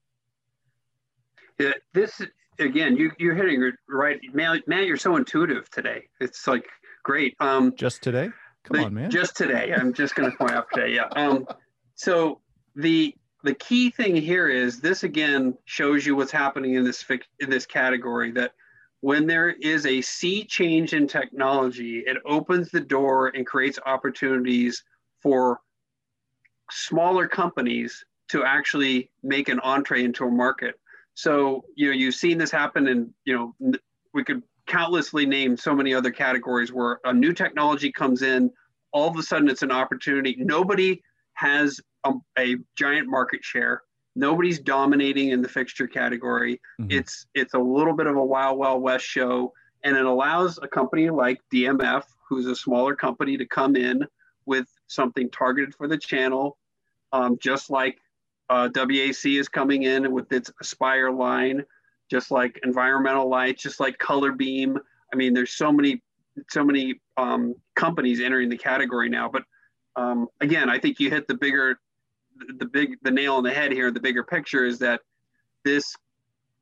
Yeah, 1.58 1.72
this 1.93 2.22
again, 2.60 2.98
you 2.98 3.12
you're 3.17 3.34
hitting 3.34 3.63
it 3.63 3.75
right, 3.88 4.19
man. 4.34 4.62
Man, 4.67 4.86
you're 4.86 4.98
so 4.98 5.15
intuitive 5.15 5.69
today. 5.69 6.10
It's 6.19 6.46
like 6.46 6.67
great. 7.03 7.38
Um, 7.39 7.74
just 7.77 8.03
today? 8.03 8.31
Come 8.65 8.84
on, 8.84 8.93
man. 8.93 9.10
Just 9.10 9.38
today. 9.38 9.74
I'm 9.74 9.93
just 9.93 10.15
going 10.15 10.29
to 10.29 10.38
point 10.38 10.51
out 10.51 10.67
today. 10.74 10.93
Yeah. 10.93 11.08
Um, 11.15 11.48
so 11.96 12.41
the 12.75 13.15
the 13.46 13.53
key 13.53 13.89
thing 13.89 14.17
here 14.17 14.50
is 14.50 14.81
this 14.81 15.03
again 15.03 15.58
shows 15.63 16.05
you 16.05 16.17
what's 16.17 16.34
happening 16.34 16.74
in 16.74 16.84
this 16.84 17.05
in 17.39 17.50
this 17.50 17.65
category 17.65 18.31
that 18.31 18.51
when 19.01 19.25
there 19.25 19.50
is 19.50 19.86
a 19.86 20.01
sea 20.01 20.44
change 20.46 20.94
in 20.94 21.08
technology, 21.08 22.00
it 22.06 22.18
opens 22.25 22.70
the 22.70 22.82
door 22.82 23.27
and 23.29 23.46
creates 23.46 23.79
opportunities 23.86 24.84
for 25.22 25.60
smaller 26.70 27.27
companies 27.27 28.03
to 28.29 28.44
actually 28.44 29.10
make 29.24 29.50
an 29.50 29.60
entree 29.62 30.03
into 30.03 30.25
a 30.25 30.32
market. 30.32 30.75
So, 31.13 31.63
you 31.75 31.88
know, 31.88 31.94
you've 31.94 32.15
seen 32.15 32.38
this 32.38 32.51
happen 32.51 32.88
and, 32.88 33.13
you 33.25 33.53
know, 33.62 33.74
we 34.13 34.24
could 34.24 34.44
countlessly 34.68 35.25
name 35.25 35.58
so 35.58 35.74
many 35.74 35.94
other 35.94 36.12
categories 36.12 36.72
where 36.72 37.00
a 37.06 37.13
new 37.13 37.34
technology 37.34 37.91
comes 37.91 38.22
in, 38.22 38.51
all 38.91 39.10
of 39.10 39.18
a 39.18 39.24
sudden 39.24 39.50
it's 39.50 39.63
an 39.63 39.72
opportunity. 39.72 40.36
Nobody 40.38 41.01
has 41.34 41.79
a, 42.03 42.13
a 42.38 42.58
giant 42.77 43.08
market 43.08 43.44
share. 43.44 43.82
Nobody's 44.16 44.60
dominating 44.60 45.30
in 45.30 45.42
the 45.42 45.48
fixture 45.48 45.88
category. 45.88 46.60
Mm-hmm. 46.80 46.92
It's 46.92 47.25
it's 47.34 47.54
a 47.54 47.60
little 47.60 47.94
bit 47.94 48.08
of 48.08 48.16
a 48.16 48.24
wild 48.24 48.58
wild 48.58 48.82
west 48.82 49.06
show, 49.06 49.54
and 49.84 49.96
it 49.96 50.06
allows 50.06 50.60
a 50.62 50.68
company 50.68 51.10
like 51.10 51.39
DMF, 51.54 52.04
who's 52.28 52.48
a 52.48 52.56
smaller 52.56 52.96
company, 52.96 53.38
to 53.38 53.46
come 53.46 53.75
in 53.75 54.06
with 54.46 54.68
something 54.88 55.30
targeted 55.30 55.75
for 55.75 55.88
the 55.88 55.98
channel, 55.98 56.58
um, 57.12 57.38
just 57.39 57.70
like 57.70 58.00
uh, 58.50 58.68
WAC 58.70 59.39
is 59.39 59.48
coming 59.48 59.84
in 59.84 60.12
with 60.12 60.32
its 60.32 60.51
AiSPiRE 60.63 61.16
line, 61.18 61.63
just 62.10 62.32
like 62.32 62.60
Environmental 62.63 63.30
Light, 63.30 63.58
just 63.58 63.80
like 63.80 63.98
Color 64.00 64.32
Beam. 64.32 64.78
I 65.13 65.16
mean, 65.16 65.34
there's 65.34 65.54
so 65.54 65.72
many 65.72 66.01
so 66.50 66.63
many 66.63 67.00
um, 67.18 67.54
companies 67.75 68.22
entering 68.22 68.50
the 68.50 68.58
category 68.58 69.10
now, 69.10 69.30
but 69.30 69.44
um, 69.96 70.28
again, 70.39 70.70
I 70.70 70.80
think 70.80 71.00
you 71.00 71.10
hit 71.10 71.28
the 71.28 71.36
bigger, 71.36 71.80
the 72.58 72.65
big, 72.65 72.98
the 73.01 73.12
nail 73.12 73.36
on 73.36 73.43
the 73.43 73.51
head 73.51 73.72
here. 73.72 73.91
The 73.91 74.00
bigger 74.00 74.24
picture 74.24 74.65
is 74.65 74.79
that 74.79 75.01
this 75.63 75.96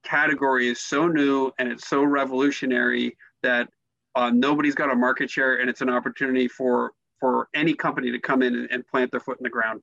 category 0.03 0.67
is 0.67 0.79
so 0.79 1.07
new 1.07 1.51
and 1.59 1.69
it's 1.69 1.87
so 1.87 2.03
revolutionary 2.03 3.15
that 3.43 3.69
uh, 4.15 4.31
nobody's 4.31 4.75
got 4.75 4.91
a 4.91 4.95
market 4.95 5.29
share, 5.29 5.59
and 5.59 5.69
it's 5.69 5.81
an 5.81 5.89
opportunity 5.89 6.47
for 6.47 6.93
for 7.19 7.49
any 7.53 7.73
company 7.73 8.11
to 8.11 8.19
come 8.19 8.41
in 8.41 8.55
and, 8.55 8.71
and 8.71 8.87
plant 8.87 9.11
their 9.11 9.19
foot 9.19 9.37
in 9.39 9.43
the 9.43 9.49
ground. 9.49 9.81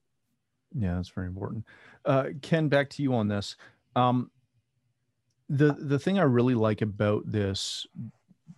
Yeah, 0.77 0.97
that's 0.97 1.09
very 1.09 1.29
important. 1.29 1.65
Uh, 2.05 2.27
Ken, 2.43 2.69
back 2.69 2.91
to 2.91 3.03
you 3.03 3.15
on 3.15 3.29
this. 3.29 3.57
Um, 3.95 4.31
the 5.49 5.77
the 5.79 5.99
thing 5.99 6.19
I 6.19 6.23
really 6.23 6.55
like 6.55 6.83
about 6.83 7.31
this 7.31 7.87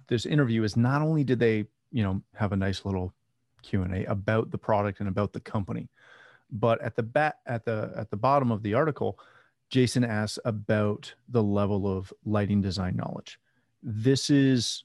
this 0.08 0.24
interview 0.24 0.62
is 0.62 0.76
not 0.76 1.02
only 1.02 1.24
did 1.24 1.38
they 1.38 1.66
you 1.90 2.02
know 2.02 2.22
have 2.34 2.52
a 2.52 2.56
nice 2.56 2.84
little 2.84 3.12
q&a 3.62 4.04
about 4.04 4.50
the 4.50 4.58
product 4.58 5.00
and 5.00 5.08
about 5.08 5.32
the 5.32 5.40
company 5.40 5.88
but 6.50 6.80
at 6.80 6.96
the 6.96 7.02
bat 7.02 7.36
at 7.46 7.64
the 7.64 7.92
at 7.96 8.10
the 8.10 8.16
bottom 8.16 8.50
of 8.50 8.62
the 8.62 8.74
article 8.74 9.18
jason 9.70 10.04
asks 10.04 10.38
about 10.44 11.14
the 11.28 11.42
level 11.42 11.86
of 11.86 12.12
lighting 12.24 12.60
design 12.60 12.96
knowledge. 12.96 13.38
This 13.82 14.30
is 14.30 14.84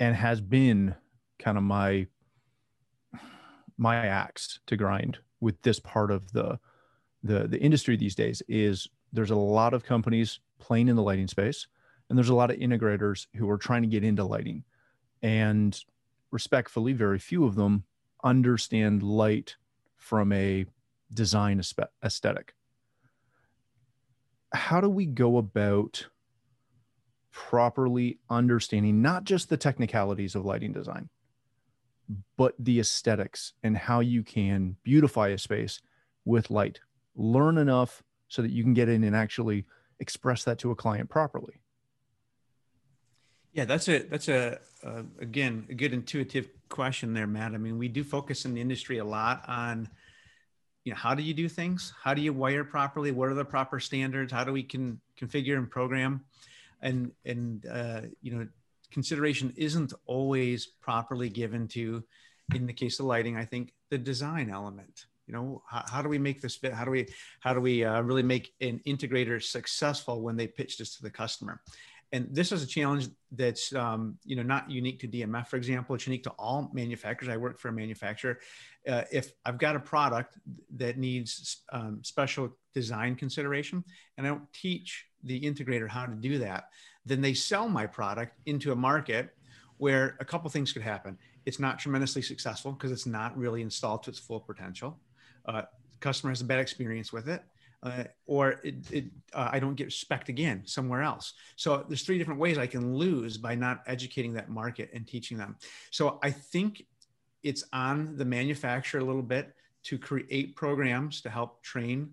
and 0.00 0.14
has 0.14 0.40
been 0.40 0.94
kind 1.38 1.58
of 1.58 1.64
my 1.64 2.06
my 3.76 3.96
axe 3.96 4.60
to 4.66 4.76
grind 4.76 5.18
with 5.40 5.60
this 5.62 5.78
part 5.80 6.10
of 6.10 6.30
the 6.32 6.58
the 7.22 7.48
the 7.48 7.60
industry 7.60 7.96
these 7.96 8.14
days 8.14 8.42
is 8.48 8.88
there's 9.12 9.30
a 9.30 9.36
lot 9.36 9.74
of 9.74 9.84
companies 9.84 10.40
playing 10.58 10.88
in 10.88 10.96
the 10.96 11.02
lighting 11.02 11.28
space 11.28 11.66
and 12.08 12.16
there's 12.16 12.28
a 12.28 12.34
lot 12.34 12.50
of 12.50 12.56
integrators 12.58 13.26
who 13.36 13.48
are 13.50 13.58
trying 13.58 13.82
to 13.82 13.88
get 13.88 14.04
into 14.04 14.24
lighting. 14.24 14.64
And 15.22 15.78
respectfully, 16.30 16.92
very 16.92 17.18
few 17.18 17.44
of 17.44 17.54
them 17.54 17.84
understand 18.24 19.02
light 19.02 19.56
from 20.08 20.32
a 20.32 20.64
design 21.12 21.60
aesthetic. 22.02 22.54
How 24.54 24.80
do 24.80 24.88
we 24.88 25.04
go 25.04 25.36
about 25.36 26.06
properly 27.30 28.18
understanding 28.30 29.02
not 29.02 29.24
just 29.24 29.50
the 29.50 29.58
technicalities 29.58 30.34
of 30.34 30.46
lighting 30.46 30.72
design, 30.72 31.10
but 32.38 32.54
the 32.58 32.80
aesthetics 32.80 33.52
and 33.62 33.76
how 33.76 34.00
you 34.00 34.22
can 34.22 34.76
beautify 34.82 35.28
a 35.28 35.36
space 35.36 35.82
with 36.24 36.50
light? 36.50 36.80
Learn 37.14 37.58
enough 37.58 38.02
so 38.28 38.40
that 38.40 38.50
you 38.50 38.62
can 38.62 38.72
get 38.72 38.88
in 38.88 39.04
and 39.04 39.14
actually 39.14 39.66
express 40.00 40.42
that 40.44 40.58
to 40.60 40.70
a 40.70 40.74
client 40.74 41.10
properly. 41.10 41.60
Yeah, 43.52 43.66
that's 43.66 43.88
a 43.88 43.98
that's 44.04 44.28
a 44.28 44.58
uh, 44.82 45.02
again 45.20 45.66
a 45.68 45.74
good 45.74 45.92
intuitive 45.92 46.48
question 46.68 47.14
there, 47.14 47.26
Matt. 47.26 47.54
I 47.54 47.58
mean, 47.58 47.78
we 47.78 47.88
do 47.88 48.04
focus 48.04 48.44
in 48.44 48.54
the 48.54 48.60
industry 48.60 48.98
a 48.98 49.04
lot 49.04 49.44
on 49.48 49.88
you 50.84 50.92
know 50.92 50.98
how 50.98 51.14
do 51.14 51.22
you 51.22 51.34
do 51.34 51.48
things? 51.48 51.92
How 52.02 52.14
do 52.14 52.22
you 52.22 52.32
wire 52.32 52.64
properly? 52.64 53.10
What 53.10 53.28
are 53.28 53.34
the 53.34 53.44
proper 53.44 53.78
standards? 53.78 54.32
How 54.32 54.44
do 54.44 54.52
we 54.52 54.62
can 54.62 55.00
configure 55.20 55.56
and 55.56 55.70
program? 55.70 56.24
And 56.80 57.12
and 57.24 57.66
uh, 57.66 58.02
you 58.22 58.34
know 58.34 58.48
consideration 58.90 59.52
isn't 59.56 59.92
always 60.06 60.66
properly 60.66 61.28
given 61.28 61.68
to 61.68 62.02
in 62.54 62.66
the 62.66 62.72
case 62.72 62.98
of 62.98 63.06
lighting 63.06 63.36
i 63.36 63.44
think 63.44 63.74
the 63.90 63.98
design 63.98 64.50
element 64.50 65.06
you 65.26 65.34
know 65.34 65.62
how, 65.68 65.84
how 65.90 66.02
do 66.02 66.08
we 66.08 66.18
make 66.18 66.40
this 66.40 66.56
fit 66.56 66.72
how 66.72 66.84
do 66.84 66.90
we 66.90 67.06
how 67.40 67.52
do 67.52 67.60
we 67.60 67.84
uh, 67.84 68.00
really 68.00 68.22
make 68.22 68.54
an 68.60 68.80
integrator 68.86 69.42
successful 69.42 70.22
when 70.22 70.36
they 70.36 70.46
pitch 70.46 70.78
this 70.78 70.96
to 70.96 71.02
the 71.02 71.10
customer 71.10 71.60
and 72.12 72.28
this 72.30 72.52
is 72.52 72.62
a 72.62 72.66
challenge 72.66 73.08
that's 73.32 73.74
um, 73.74 74.16
you 74.24 74.36
know 74.36 74.42
not 74.42 74.70
unique 74.70 75.00
to 75.00 75.08
DMF, 75.08 75.48
for 75.48 75.56
example. 75.56 75.94
It's 75.94 76.06
unique 76.06 76.24
to 76.24 76.30
all 76.38 76.70
manufacturers. 76.72 77.28
I 77.28 77.36
work 77.36 77.58
for 77.58 77.68
a 77.68 77.72
manufacturer. 77.72 78.38
Uh, 78.88 79.02
if 79.12 79.32
I've 79.44 79.58
got 79.58 79.76
a 79.76 79.80
product 79.80 80.38
that 80.76 80.96
needs 80.96 81.64
um, 81.72 82.00
special 82.02 82.56
design 82.74 83.14
consideration, 83.14 83.84
and 84.16 84.26
I 84.26 84.30
don't 84.30 84.50
teach 84.52 85.06
the 85.22 85.40
integrator 85.40 85.88
how 85.88 86.06
to 86.06 86.14
do 86.14 86.38
that, 86.38 86.68
then 87.04 87.20
they 87.20 87.34
sell 87.34 87.68
my 87.68 87.86
product 87.86 88.38
into 88.46 88.72
a 88.72 88.76
market 88.76 89.34
where 89.76 90.16
a 90.20 90.24
couple 90.24 90.48
things 90.50 90.72
could 90.72 90.82
happen. 90.82 91.18
It's 91.44 91.58
not 91.58 91.78
tremendously 91.78 92.22
successful 92.22 92.72
because 92.72 92.90
it's 92.90 93.06
not 93.06 93.36
really 93.36 93.62
installed 93.62 94.02
to 94.04 94.10
its 94.10 94.18
full 94.18 94.40
potential. 94.40 94.98
Uh, 95.44 95.62
customer 96.00 96.30
has 96.30 96.40
a 96.40 96.44
bad 96.44 96.58
experience 96.58 97.12
with 97.12 97.28
it 97.28 97.42
uh, 97.82 98.04
or 98.26 98.60
it, 98.64 98.90
it 98.90 99.04
uh, 99.32 99.50
I 99.52 99.58
don't 99.60 99.74
get 99.74 99.92
spec 99.92 100.28
again 100.28 100.62
somewhere 100.66 101.02
else. 101.02 101.34
So 101.56 101.84
there's 101.88 102.02
three 102.02 102.18
different 102.18 102.40
ways 102.40 102.58
I 102.58 102.66
can 102.66 102.94
lose 102.94 103.36
by 103.36 103.54
not 103.54 103.82
educating 103.86 104.32
that 104.34 104.48
market 104.48 104.90
and 104.92 105.06
teaching 105.06 105.38
them. 105.38 105.56
So 105.90 106.18
I 106.22 106.30
think 106.30 106.84
it's 107.42 107.64
on 107.72 108.16
the 108.16 108.24
manufacturer 108.24 109.00
a 109.00 109.04
little 109.04 109.22
bit 109.22 109.54
to 109.84 109.98
create 109.98 110.56
programs 110.56 111.20
to 111.22 111.30
help 111.30 111.62
train 111.62 112.10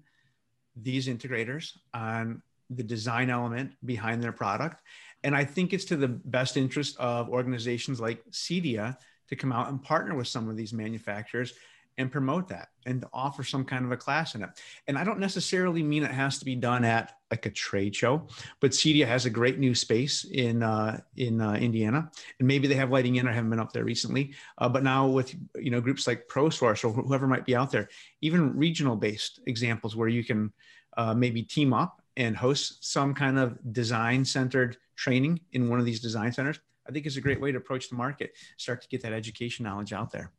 these 0.76 1.08
integrators 1.08 1.72
on 1.94 2.42
the 2.70 2.84
design 2.84 3.30
element 3.30 3.72
behind 3.86 4.22
their 4.22 4.32
product. 4.32 4.82
And 5.24 5.36
I 5.36 5.46
think 5.46 5.74
it's 5.74 5.86
to 5.86 5.96
the 5.96 6.08
best 6.08 6.58
interest 6.58 6.98
of 7.00 7.30
organizations 7.30 8.00
like 8.00 8.24
CEDIA 8.32 8.98
to 9.30 9.36
come 9.36 9.52
out 9.52 9.70
and 9.70 9.82
partner 9.82 10.16
with 10.16 10.28
some 10.28 10.50
of 10.50 10.56
these 10.56 10.74
manufacturers 10.74 11.54
and 11.98 12.12
promote 12.12 12.48
that 12.50 12.70
and 12.86 13.06
offer 13.14 13.44
some 13.44 13.64
kind 13.64 13.86
of 13.86 13.92
a 13.92 13.98
class 13.98 14.36
in 14.36 14.44
it. 14.44 14.50
And 14.88 14.98
I 14.98 15.04
don't 15.04 15.20
necessarily 15.20 15.82
mean 15.82 16.04
it 16.04 16.12
has 16.12 16.38
to 16.40 16.46
be 16.46 16.56
done 16.56 16.84
at 16.84 17.14
like 17.32 17.46
a 17.46 17.50
trade 17.50 17.96
show, 17.96 18.28
but 18.60 18.72
CEDIA 18.72 19.08
has 19.08 19.26
a 19.26 19.30
great 19.30 19.60
new 19.60 19.74
space 19.74 20.26
in 20.26 20.62
uh, 20.62 21.00
in 21.18 21.42
uh, 21.42 21.54
Indiana, 21.54 22.10
and 22.40 22.48
maybe 22.48 22.68
they 22.68 22.76
have 22.76 22.92
lighting 22.92 23.16
in. 23.16 23.28
I 23.28 23.34
haven't 23.34 23.50
been 23.50 23.60
up 23.60 23.74
there 23.74 23.86
recently, 23.86 24.34
uh, 24.58 24.70
but 24.70 24.84
now 24.84 25.08
with 25.08 25.36
you 25.56 25.72
know 25.72 25.82
groups 25.82 26.08
like 26.08 26.28
ProSource 26.28 26.84
or 26.84 26.92
whoever 26.92 27.28
might 27.28 27.46
be 27.46 27.56
out 27.56 27.72
there, 27.72 27.90
even 28.22 28.56
regional 28.58 28.96
based 28.96 29.40
examples 29.48 29.96
where 29.96 30.08
you 30.08 30.24
can 30.24 30.54
uh, 30.98 31.14
maybe 31.14 31.42
team 31.42 31.74
up 31.74 32.02
and 32.18 32.38
host 32.38 32.86
some 32.86 33.14
kind 33.14 33.38
of 33.38 33.58
design 33.74 34.24
centered 34.24 34.78
training 34.96 35.40
in 35.52 35.70
one 35.70 35.80
of 35.80 35.86
these 35.86 36.00
design 36.00 36.32
centers. 36.32 36.60
I 36.88 36.92
think 36.92 37.06
is 37.08 37.18
a 37.18 37.22
great 37.22 37.42
way 37.42 37.52
to 37.52 37.58
approach 37.58 37.90
the 37.90 37.96
market. 37.96 38.34
Start 38.58 38.82
to 38.84 38.88
get 38.88 39.02
that 39.02 39.14
education 39.14 39.64
knowledge 39.64 39.92
out 39.92 40.12
there. 40.12 40.32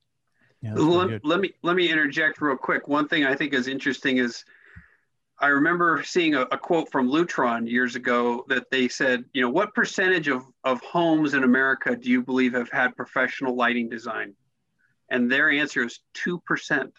Yeah, 0.63 0.75
let, 0.75 1.25
let, 1.25 1.41
me 1.41 1.53
let 1.63 1.77
me 1.77 1.91
interject 1.91 2.41
real 2.41 2.57
quick. 2.57 2.89
One 2.89 3.09
thing 3.09 3.25
I 3.25 3.35
think 3.35 3.53
is 3.53 3.69
interesting 3.69 4.19
is 4.19 4.45
I 5.39 5.49
remember 5.49 6.03
seeing 6.03 6.35
a, 6.35 6.43
a, 6.43 6.57
quote 6.57 6.91
from 6.91 7.11
Lutron 7.11 7.69
years 7.69 7.95
ago 7.95 8.45
that 8.49 8.71
they 8.71 8.89
said, 8.89 9.25
you 9.35 9.43
know, 9.43 9.51
what 9.51 9.75
percentage 9.75 10.29
of, 10.29 10.45
of 10.65 10.81
homes 10.81 11.35
in 11.35 11.45
America 11.45 11.95
do 11.95 12.11
you 12.11 12.23
believe 12.23 12.55
have 12.55 12.71
had 12.71 12.97
professional 12.97 13.55
lighting 13.55 13.91
design? 13.91 14.35
And 15.11 15.31
their 15.31 15.51
answer 15.51 15.85
is 15.85 16.01
2%. 16.25 16.91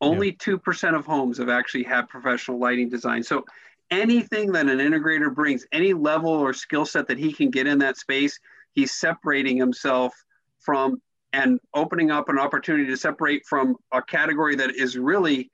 Only 0.00 0.28
yeah. 0.28 0.56
2% 0.56 0.96
of 0.96 1.04
homes 1.04 1.38
have 1.38 1.48
actually 1.48 1.82
had 1.82 2.08
professional 2.08 2.60
lighting 2.60 2.88
design. 2.88 3.24
So 3.24 3.44
anything 3.90 4.52
that 4.52 4.68
an 4.68 4.78
integrator 4.78 5.34
brings, 5.34 5.66
any 5.72 5.94
level 5.94 6.30
or 6.30 6.52
skill 6.52 6.86
set 6.86 7.08
that 7.08 7.18
he 7.18 7.32
can 7.32 7.50
get 7.50 7.66
in 7.66 7.78
that 7.80 7.96
space, 7.96 8.38
he's 8.72 8.94
separating 8.94 9.56
himself 9.56 10.14
from 10.60 11.02
and 11.32 11.60
opening 11.74 12.10
up 12.10 12.28
an 12.28 12.38
opportunity 12.38 12.86
to 12.86 12.96
separate 12.96 13.46
from 13.46 13.76
a 13.92 14.02
category 14.02 14.56
that 14.56 14.74
is 14.74 14.96
really 14.98 15.50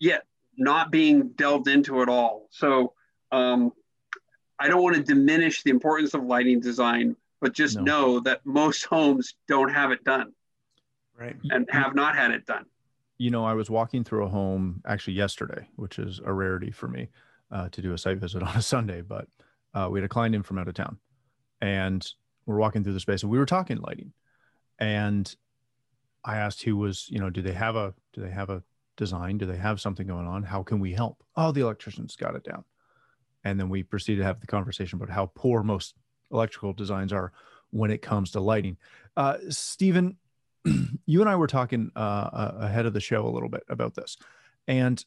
yet 0.00 0.24
not 0.56 0.90
being 0.90 1.28
delved 1.30 1.68
into 1.68 2.00
at 2.02 2.08
all. 2.08 2.48
So 2.50 2.94
um, 3.32 3.72
I 4.58 4.68
don't 4.68 4.82
want 4.82 4.96
to 4.96 5.02
diminish 5.02 5.62
the 5.62 5.70
importance 5.70 6.14
of 6.14 6.24
lighting 6.24 6.60
design, 6.60 7.16
but 7.40 7.52
just 7.52 7.76
no. 7.76 7.82
know 7.82 8.20
that 8.20 8.40
most 8.44 8.84
homes 8.86 9.34
don't 9.48 9.68
have 9.70 9.90
it 9.90 10.04
done. 10.04 10.32
Right. 11.18 11.36
And 11.50 11.68
have 11.70 11.94
not 11.94 12.16
had 12.16 12.30
it 12.32 12.44
done. 12.46 12.64
you 13.18 13.30
know, 13.30 13.44
I 13.44 13.54
was 13.54 13.70
walking 13.70 14.02
through 14.04 14.24
a 14.24 14.28
home 14.28 14.82
actually 14.86 15.14
yesterday, 15.14 15.68
which 15.76 15.98
is 15.98 16.20
a 16.24 16.32
rarity 16.32 16.70
for 16.70 16.88
me 16.88 17.08
uh, 17.52 17.68
to 17.70 17.80
do 17.80 17.92
a 17.92 17.98
site 17.98 18.18
visit 18.18 18.42
on 18.48 18.56
a 18.56 18.62
Sunday, 18.62 19.00
but 19.00 19.28
uh, 19.74 19.88
we 19.90 20.00
had 20.00 20.04
a 20.04 20.08
client 20.08 20.34
in 20.34 20.42
from 20.42 20.58
out 20.58 20.68
of 20.68 20.74
town 20.74 20.98
and 21.60 22.06
we're 22.46 22.56
walking 22.56 22.82
through 22.82 22.92
the 22.92 23.00
space 23.00 23.22
and 23.22 23.30
we 23.30 23.38
were 23.38 23.46
talking 23.46 23.78
lighting. 23.78 24.12
And 24.78 25.34
I 26.24 26.36
asked 26.36 26.62
who 26.62 26.76
was, 26.76 27.08
you 27.10 27.18
know, 27.18 27.30
do 27.30 27.42
they 27.42 27.52
have 27.52 27.76
a, 27.76 27.94
do 28.12 28.20
they 28.20 28.30
have 28.30 28.50
a 28.50 28.62
design? 28.96 29.38
Do 29.38 29.46
they 29.46 29.56
have 29.56 29.80
something 29.80 30.06
going 30.06 30.26
on? 30.26 30.42
How 30.42 30.62
can 30.62 30.80
we 30.80 30.92
help? 30.92 31.22
Oh, 31.36 31.52
the 31.52 31.60
electrician's 31.60 32.16
got 32.16 32.34
it 32.34 32.44
down. 32.44 32.64
And 33.44 33.60
then 33.60 33.68
we 33.68 33.82
proceeded 33.82 34.20
to 34.20 34.24
have 34.24 34.40
the 34.40 34.46
conversation 34.46 34.96
about 34.96 35.12
how 35.12 35.30
poor 35.34 35.62
most 35.62 35.94
electrical 36.30 36.72
designs 36.72 37.12
are 37.12 37.32
when 37.70 37.90
it 37.90 38.02
comes 38.02 38.30
to 38.32 38.40
lighting. 38.40 38.76
Uh, 39.16 39.36
Stephen, 39.50 40.16
you 41.06 41.20
and 41.20 41.28
I 41.28 41.36
were 41.36 41.46
talking 41.46 41.90
uh, 41.94 42.52
ahead 42.60 42.86
of 42.86 42.94
the 42.94 43.00
show 43.00 43.26
a 43.26 43.30
little 43.30 43.48
bit 43.48 43.64
about 43.68 43.94
this, 43.94 44.16
and 44.66 45.04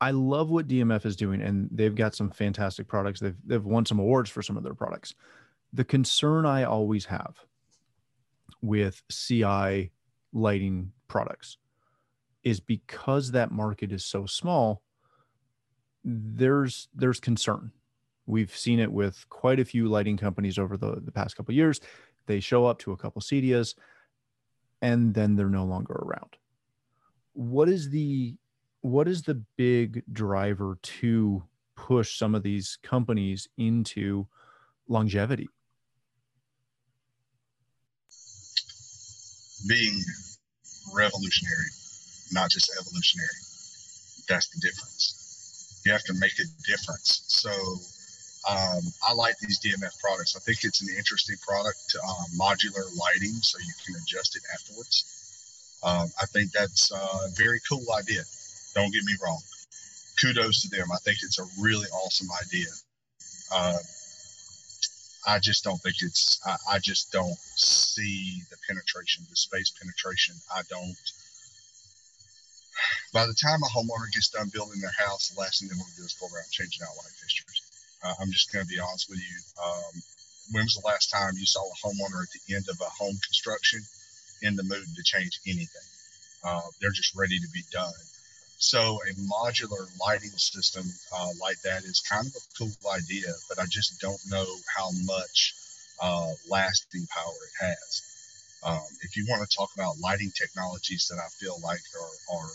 I 0.00 0.12
love 0.12 0.50
what 0.50 0.68
DMF 0.68 1.04
is 1.04 1.16
doing, 1.16 1.42
and 1.42 1.68
they've 1.72 1.94
got 1.94 2.14
some 2.14 2.30
fantastic 2.30 2.86
products. 2.86 3.20
They've 3.20 3.36
they've 3.44 3.64
won 3.64 3.84
some 3.84 3.98
awards 3.98 4.30
for 4.30 4.42
some 4.42 4.56
of 4.56 4.62
their 4.62 4.74
products. 4.74 5.14
The 5.72 5.84
concern 5.84 6.46
I 6.46 6.64
always 6.64 7.06
have 7.06 7.34
with 8.62 9.02
CI 9.10 9.90
lighting 10.32 10.92
products 11.08 11.58
is 12.42 12.60
because 12.60 13.32
that 13.32 13.50
market 13.50 13.92
is 13.92 14.04
so 14.04 14.26
small. 14.26 14.82
There's 16.04 16.88
there's 16.94 17.20
concern. 17.20 17.72
We've 18.26 18.54
seen 18.56 18.78
it 18.78 18.92
with 18.92 19.28
quite 19.28 19.60
a 19.60 19.64
few 19.64 19.88
lighting 19.88 20.16
companies 20.16 20.58
over 20.58 20.76
the, 20.76 21.00
the 21.02 21.12
past 21.12 21.36
couple 21.36 21.54
years. 21.54 21.80
They 22.26 22.40
show 22.40 22.64
up 22.66 22.78
to 22.80 22.92
a 22.92 22.96
couple 22.96 23.20
CEDIAs 23.20 23.74
and 24.80 25.12
then 25.12 25.36
they're 25.36 25.48
no 25.48 25.64
longer 25.64 25.94
around 25.94 26.36
what 27.32 27.68
is 27.68 27.90
the 27.90 28.36
what 28.82 29.06
is 29.06 29.22
the 29.22 29.42
big 29.56 30.02
driver 30.12 30.78
to 30.82 31.42
push 31.76 32.18
some 32.18 32.34
of 32.34 32.42
these 32.42 32.78
companies 32.82 33.48
into 33.58 34.26
longevity 34.88 35.48
being 39.68 40.00
revolutionary 40.94 41.70
not 42.32 42.50
just 42.50 42.70
evolutionary 42.80 43.40
that's 44.28 44.48
the 44.50 44.60
difference 44.60 45.82
you 45.84 45.92
have 45.92 46.04
to 46.04 46.14
make 46.14 46.38
a 46.38 46.46
difference 46.66 47.24
so 47.26 47.50
um, 48.48 48.80
I 49.06 49.12
like 49.12 49.38
these 49.38 49.60
DMF 49.60 50.00
products. 50.00 50.34
I 50.34 50.40
think 50.40 50.64
it's 50.64 50.80
an 50.80 50.88
interesting 50.96 51.36
product, 51.46 51.94
um, 52.02 52.24
modular 52.38 52.88
lighting, 52.96 53.36
so 53.42 53.58
you 53.58 53.72
can 53.84 53.96
adjust 53.96 54.36
it 54.36 54.42
afterwards. 54.54 55.78
Um, 55.82 56.08
I 56.20 56.26
think 56.26 56.52
that's 56.52 56.90
a 56.90 57.28
very 57.36 57.60
cool 57.68 57.84
idea. 57.98 58.22
Don't 58.74 58.92
get 58.92 59.04
me 59.04 59.14
wrong. 59.22 59.40
Kudos 60.20 60.62
to 60.62 60.76
them. 60.76 60.88
I 60.92 60.96
think 60.98 61.18
it's 61.22 61.38
a 61.38 61.44
really 61.60 61.86
awesome 61.88 62.28
idea. 62.40 62.68
Uh, 63.52 63.78
I 65.26 65.38
just 65.38 65.64
don't 65.64 65.78
think 65.78 65.96
it's. 66.00 66.40
I, 66.46 66.76
I, 66.76 66.78
just 66.78 67.12
don't 67.12 67.36
see 67.56 68.42
the 68.50 68.56
penetration, 68.66 69.26
the 69.28 69.36
space 69.36 69.70
penetration. 69.70 70.34
I 70.54 70.62
don't. 70.68 70.96
By 73.12 73.26
the 73.26 73.34
time 73.34 73.60
a 73.62 73.68
homeowner 73.68 74.10
gets 74.12 74.30
done 74.30 74.48
building 74.52 74.80
their 74.80 74.96
house, 74.96 75.28
the 75.28 75.40
last 75.40 75.60
thing 75.60 75.68
they 75.68 75.76
want 75.76 75.90
to 75.90 75.96
do 76.00 76.06
is 76.06 76.16
go 76.16 76.26
around 76.26 76.48
changing 76.50 76.82
out 76.82 76.96
light 76.96 77.12
fixtures. 77.20 77.60
Uh, 78.02 78.14
I'm 78.20 78.32
just 78.32 78.52
going 78.52 78.64
to 78.64 78.68
be 78.68 78.80
honest 78.80 79.10
with 79.10 79.18
you. 79.18 79.36
Um, 79.60 79.92
when 80.52 80.64
was 80.64 80.80
the 80.80 80.86
last 80.86 81.10
time 81.10 81.36
you 81.36 81.46
saw 81.46 81.60
a 81.60 81.78
homeowner 81.84 82.22
at 82.22 82.32
the 82.32 82.54
end 82.54 82.66
of 82.70 82.80
a 82.80 82.88
home 82.88 83.18
construction 83.22 83.80
in 84.42 84.56
the 84.56 84.64
mood 84.64 84.88
to 84.96 85.02
change 85.04 85.38
anything? 85.46 85.88
Uh, 86.42 86.64
they're 86.80 86.96
just 86.96 87.14
ready 87.14 87.38
to 87.38 87.48
be 87.52 87.62
done. 87.70 87.92
So 88.60 89.00
a 89.08 89.14
modular 89.24 89.88
lighting 89.98 90.36
system 90.36 90.84
uh, 91.16 91.30
like 91.40 91.60
that 91.62 91.82
is 91.84 92.04
kind 92.08 92.26
of 92.26 92.36
a 92.36 92.44
cool 92.58 92.92
idea, 92.92 93.32
but 93.48 93.58
I 93.58 93.64
just 93.64 93.98
don't 94.00 94.20
know 94.28 94.46
how 94.76 94.90
much 95.06 95.54
uh, 96.00 96.28
lasting 96.48 97.08
power 97.08 97.32
it 97.32 97.64
has. 97.64 98.60
Um, 98.62 98.84
if 99.00 99.16
you 99.16 99.24
want 99.30 99.48
to 99.48 99.56
talk 99.56 99.70
about 99.74 99.98
lighting 99.98 100.30
technologies 100.36 101.08
that 101.08 101.16
I 101.16 101.26
feel 101.40 101.56
like 101.64 101.80
are, 101.96 102.36
are 102.36 102.50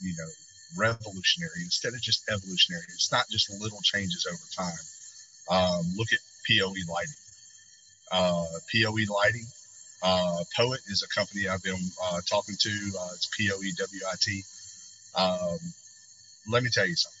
you 0.00 0.14
know, 0.16 0.30
revolutionary 0.78 1.62
instead 1.66 1.94
of 1.94 2.00
just 2.00 2.22
evolutionary. 2.30 2.86
It's 2.94 3.10
not 3.10 3.26
just 3.28 3.50
little 3.60 3.80
changes 3.82 4.26
over 4.30 4.46
time. 4.54 4.86
Um, 5.50 5.82
look 5.96 6.12
at 6.12 6.20
POE 6.46 6.78
lighting. 6.86 7.20
Uh, 8.12 8.46
POE 8.70 9.12
lighting. 9.12 9.46
Uh, 10.00 10.44
Poet 10.56 10.80
is 10.86 11.02
a 11.02 11.12
company 11.12 11.48
I've 11.48 11.62
been 11.64 11.90
uh, 12.00 12.20
talking 12.30 12.54
to. 12.56 12.70
Uh, 12.70 13.10
it's 13.14 13.28
P 13.36 13.50
O 13.50 13.60
E 13.60 13.72
W 13.76 14.00
I 14.08 14.14
T. 14.20 14.44
Um, 15.14 15.58
let 16.48 16.62
me 16.62 16.70
tell 16.72 16.86
you 16.86 16.96
something. 16.96 17.18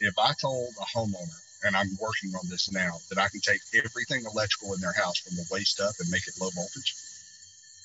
If 0.00 0.18
I 0.18 0.32
told 0.40 0.70
a 0.80 0.98
homeowner, 0.98 1.40
and 1.64 1.76
I'm 1.76 1.90
working 2.00 2.32
on 2.34 2.48
this 2.48 2.72
now, 2.72 2.92
that 3.10 3.18
I 3.18 3.28
can 3.28 3.40
take 3.40 3.60
everything 3.74 4.24
electrical 4.24 4.72
in 4.74 4.80
their 4.80 4.94
house 4.94 5.18
from 5.18 5.36
the 5.36 5.44
waist 5.50 5.80
up 5.80 5.92
and 6.00 6.10
make 6.10 6.26
it 6.26 6.40
low 6.40 6.48
voltage, 6.54 6.94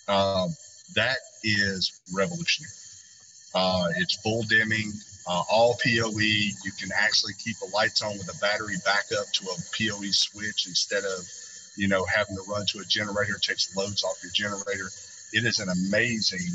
um, 0.08 0.56
that 0.96 1.18
is 1.44 2.00
revolutionary. 2.14 2.72
Uh, 3.54 3.88
it's 3.98 4.16
full 4.22 4.44
dimming, 4.44 4.92
uh, 5.28 5.44
all 5.50 5.78
PoE. 5.84 6.20
You 6.20 6.72
can 6.80 6.92
actually 6.96 7.34
keep 7.44 7.58
the 7.60 7.70
lights 7.74 8.02
on 8.02 8.18
with 8.18 8.34
a 8.34 8.40
battery 8.40 8.76
backup 8.86 9.26
to 9.34 9.46
a 9.46 9.56
PoE 9.76 10.12
switch 10.12 10.68
instead 10.68 11.04
of, 11.04 11.28
you 11.76 11.88
know, 11.88 12.06
having 12.06 12.36
to 12.36 12.44
run 12.50 12.66
to 12.68 12.80
a 12.80 12.86
generator. 12.86 13.36
It 13.36 13.42
takes 13.42 13.76
loads 13.76 14.04
off 14.04 14.22
your 14.24 14.32
generator. 14.34 14.90
It 15.34 15.46
is 15.46 15.60
an 15.60 15.70
amazing. 15.70 16.48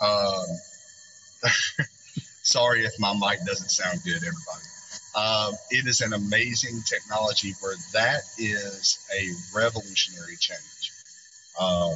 Um, 0.00 0.46
sorry 2.44 2.84
if 2.84 2.92
my 3.00 3.12
mic 3.14 3.44
doesn't 3.44 3.70
sound 3.70 4.00
good, 4.04 4.16
everybody. 4.16 4.68
Um, 5.16 5.54
it 5.70 5.86
is 5.86 6.00
an 6.00 6.12
amazing 6.12 6.80
technology 6.86 7.54
where 7.60 7.74
that 7.92 8.22
is 8.38 9.06
a 9.12 9.32
revolutionary 9.56 10.36
change. 10.38 10.92
Um, 11.60 11.94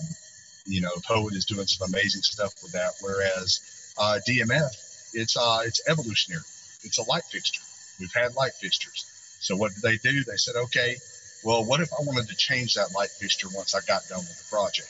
you 0.67 0.81
know, 0.81 0.93
Poet 1.07 1.35
is 1.35 1.45
doing 1.45 1.67
some 1.67 1.89
amazing 1.89 2.23
stuff 2.23 2.55
with 2.63 2.73
that, 2.73 2.93
whereas 3.01 3.95
uh, 3.99 4.19
DMF, 4.27 5.15
it's 5.15 5.37
uh, 5.37 5.61
it's 5.65 5.81
evolutionary. 5.89 6.45
It's 6.83 6.99
a 6.99 7.09
light 7.09 7.25
fixture. 7.25 7.63
We've 7.99 8.13
had 8.13 8.35
light 8.37 8.53
fixtures. 8.53 9.05
So 9.41 9.57
what 9.57 9.73
did 9.75 9.83
they 9.83 9.97
do? 9.99 10.25
They 10.25 10.37
said, 10.37 10.57
okay, 10.57 10.97
well, 11.45 11.65
what 11.65 11.81
if 11.81 11.93
I 11.93 12.03
wanted 12.03 12.29
to 12.29 12.37
change 12.37 12.75
that 12.75 12.95
light 12.95 13.11
fixture 13.11 13.49
once 13.55 13.75
I 13.75 13.81
got 13.87 14.07
done 14.09 14.21
with 14.21 14.39
the 14.39 14.49
project? 14.51 14.89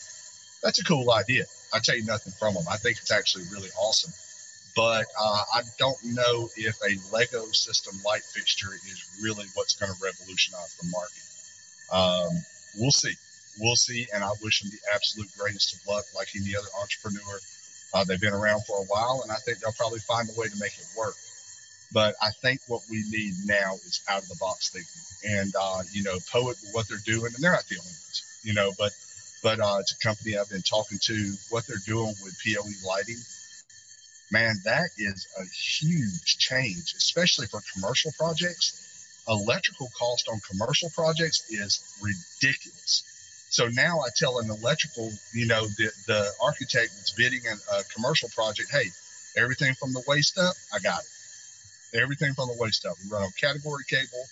That's 0.63 0.81
a 0.81 0.85
cool 0.85 1.13
idea. 1.13 1.45
I 1.73 1.81
you 1.95 2.05
nothing 2.05 2.33
from 2.39 2.55
them. 2.55 2.65
I 2.71 2.77
think 2.77 2.99
it's 2.99 3.13
actually 3.13 3.45
really 3.53 3.69
awesome. 3.79 4.13
But 4.77 5.07
uh, 5.21 5.43
I 5.55 5.63
don't 5.79 5.99
know 6.05 6.49
if 6.57 6.77
a 6.83 6.99
Lego 7.15 7.45
system 7.53 7.97
light 8.05 8.23
fixture 8.23 8.75
is 8.75 9.19
really 9.23 9.47
what's 9.55 9.77
going 9.77 9.93
to 9.93 9.99
revolutionize 10.03 10.77
the 10.77 10.89
market. 10.89 11.25
Um, 11.91 12.43
we'll 12.79 12.93
see. 12.93 13.15
We'll 13.59 13.77
see. 13.77 14.07
And 14.15 14.23
I 14.23 14.31
wish 14.43 14.61
them 14.61 14.71
the 14.71 14.95
absolute 14.95 15.29
greatest 15.37 15.75
of 15.75 15.87
luck, 15.87 16.05
like 16.15 16.29
any 16.37 16.55
other 16.55 16.69
entrepreneur. 16.81 17.41
Uh, 17.95 18.05
they've 18.05 18.21
been 18.21 18.35
around 18.35 18.61
for 18.67 18.79
a 18.79 18.85
while, 18.85 19.21
and 19.23 19.33
I 19.33 19.37
think 19.37 19.59
they'll 19.59 19.73
probably 19.73 20.01
find 20.01 20.29
a 20.29 20.39
way 20.39 20.47
to 20.47 20.57
make 20.61 20.77
it 20.79 20.87
work. 20.97 21.15
But 21.93 22.15
I 22.23 22.31
think 22.43 22.61
what 22.69 22.83
we 22.91 23.03
need 23.11 23.33
now 23.47 23.75
is 23.87 24.03
out 24.11 24.23
of 24.23 24.29
the 24.29 24.37
box 24.37 24.69
thinking. 24.69 25.41
And 25.41 25.55
uh, 25.59 25.83
you 25.91 26.03
know, 26.03 26.19
Poet, 26.31 26.57
what 26.73 26.87
they're 26.87 26.99
doing, 27.05 27.33
and 27.35 27.43
they're 27.43 27.53
not 27.53 27.65
the 27.65 27.77
only 27.77 27.89
ones, 27.89 28.41
you 28.45 28.53
know, 28.53 28.73
but 28.79 28.93
but 29.43 29.59
uh, 29.61 29.79
it's 29.81 29.93
a 29.93 29.99
company 29.99 30.37
I've 30.37 30.51
been 30.51 30.63
talking 30.63 30.99
to. 31.01 31.33
What 31.49 31.67
they're 31.67 31.83
doing 31.87 32.15
with 32.23 32.39
POE 32.45 32.87
lighting, 32.87 33.17
man, 34.31 34.57
that 34.65 34.91
is 34.99 35.27
a 35.39 35.45
huge 35.45 36.39
change, 36.39 36.95
especially 36.97 37.47
for 37.47 37.61
commercial 37.75 38.13
projects. 38.19 38.85
Electrical 39.29 39.91
cost 39.99 40.29
on 40.29 40.41
commercial 40.41 40.91
projects 40.91 41.51
is 41.51 41.83
ridiculous. 42.01 43.05
So 43.51 43.69
now 43.69 44.01
I 44.01 44.09
tell 44.15 44.39
an 44.39 44.51
electrical, 44.51 45.11
you 45.33 45.47
know, 45.47 45.67
the, 45.67 45.91
the 46.07 46.31
architect 46.43 46.93
that's 46.97 47.13
bidding 47.13 47.43
a 47.47 47.83
commercial 47.95 48.29
project, 48.31 48.71
hey, 48.71 48.89
everything 49.37 49.75
from 49.75 49.93
the 49.93 50.03
waist 50.07 50.39
up, 50.39 50.55
I 50.73 50.79
got 50.79 51.01
it. 51.01 51.99
Everything 51.99 52.35
from 52.35 52.49
the 52.49 52.57
waist 52.59 52.85
up. 52.85 52.97
We 53.03 53.11
run 53.11 53.23
on 53.23 53.31
category 53.41 53.85
cable. 53.89 54.25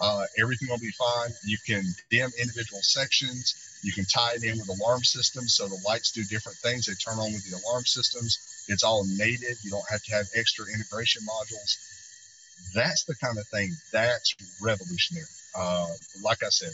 Uh, 0.00 0.26
everything 0.38 0.68
will 0.68 0.78
be 0.78 0.92
fine. 0.98 1.30
You 1.44 1.58
can 1.66 1.84
dim 2.10 2.30
individual 2.40 2.82
sections. 2.82 3.54
You 3.82 3.92
can 3.92 4.04
tie 4.06 4.34
it 4.34 4.44
in 4.44 4.58
with 4.58 4.68
alarm 4.68 5.04
systems 5.04 5.54
so 5.56 5.68
the 5.68 5.80
lights 5.86 6.12
do 6.12 6.24
different 6.24 6.58
things. 6.58 6.86
They 6.86 6.94
turn 6.94 7.18
on 7.18 7.32
with 7.32 7.44
the 7.48 7.56
alarm 7.56 7.84
systems. 7.86 8.64
It's 8.68 8.82
all 8.82 9.04
native. 9.16 9.56
You 9.62 9.70
don't 9.70 9.88
have 9.90 10.02
to 10.02 10.14
have 10.16 10.26
extra 10.34 10.66
integration 10.74 11.22
modules. 11.22 11.78
That's 12.74 13.04
the 13.04 13.14
kind 13.16 13.38
of 13.38 13.46
thing 13.48 13.76
that's 13.92 14.34
revolutionary. 14.60 15.26
Uh, 15.54 15.86
like 16.22 16.42
I 16.42 16.48
said, 16.50 16.72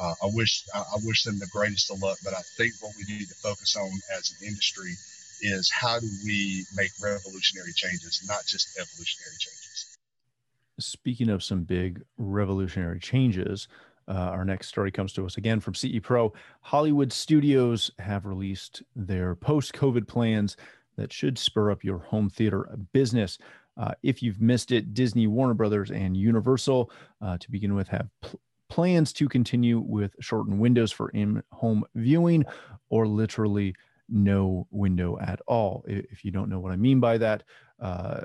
uh, 0.00 0.14
I 0.22 0.28
wish 0.32 0.64
I 0.74 0.98
wish 1.02 1.24
them 1.24 1.38
the 1.38 1.48
greatest 1.48 1.90
of 1.90 2.00
luck, 2.00 2.18
but 2.24 2.34
I 2.34 2.42
think 2.56 2.74
what 2.80 2.94
we 2.96 3.04
need 3.12 3.28
to 3.28 3.34
focus 3.42 3.76
on 3.76 3.90
as 4.16 4.32
an 4.40 4.46
industry 4.48 4.94
is 5.40 5.70
how 5.72 6.00
do 6.00 6.08
we 6.24 6.66
make 6.74 6.92
revolutionary 7.02 7.72
changes, 7.74 8.22
not 8.26 8.46
just 8.46 8.70
evolutionary 8.78 9.36
changes. 9.38 9.67
Speaking 10.78 11.28
of 11.28 11.42
some 11.42 11.64
big 11.64 12.02
revolutionary 12.16 13.00
changes, 13.00 13.68
uh, 14.08 14.12
our 14.12 14.44
next 14.44 14.68
story 14.68 14.90
comes 14.90 15.12
to 15.14 15.26
us 15.26 15.36
again 15.36 15.60
from 15.60 15.74
CE 15.74 15.98
Pro. 16.02 16.32
Hollywood 16.62 17.12
studios 17.12 17.90
have 17.98 18.24
released 18.24 18.82
their 18.96 19.34
post 19.34 19.72
COVID 19.74 20.06
plans. 20.06 20.56
that 20.96 21.12
should 21.12 21.38
spur 21.38 21.70
up 21.70 21.84
your 21.84 21.98
home 21.98 22.28
theater 22.28 22.76
business. 22.92 23.38
Uh, 23.76 23.92
if 24.02 24.20
you've 24.20 24.40
missed 24.40 24.72
it, 24.72 24.94
Disney, 24.94 25.28
Warner 25.28 25.54
Brothers, 25.54 25.92
and 25.92 26.16
Universal, 26.16 26.90
uh, 27.22 27.38
to 27.38 27.50
begin 27.52 27.76
with, 27.76 27.86
have 27.86 28.08
pl- 28.20 28.40
plans 28.68 29.12
to 29.12 29.28
continue 29.28 29.78
with 29.78 30.16
shortened 30.20 30.58
windows 30.58 30.90
for 30.90 31.10
in 31.10 31.40
home 31.52 31.84
viewing 31.94 32.44
or 32.90 33.06
literally 33.06 33.74
no 34.08 34.66
window 34.70 35.18
at 35.20 35.40
all. 35.46 35.84
If 35.86 36.24
you 36.24 36.30
don't 36.30 36.48
know 36.48 36.58
what 36.58 36.72
I 36.72 36.76
mean 36.76 36.98
by 36.98 37.18
that, 37.18 37.44
uh, 37.80 38.22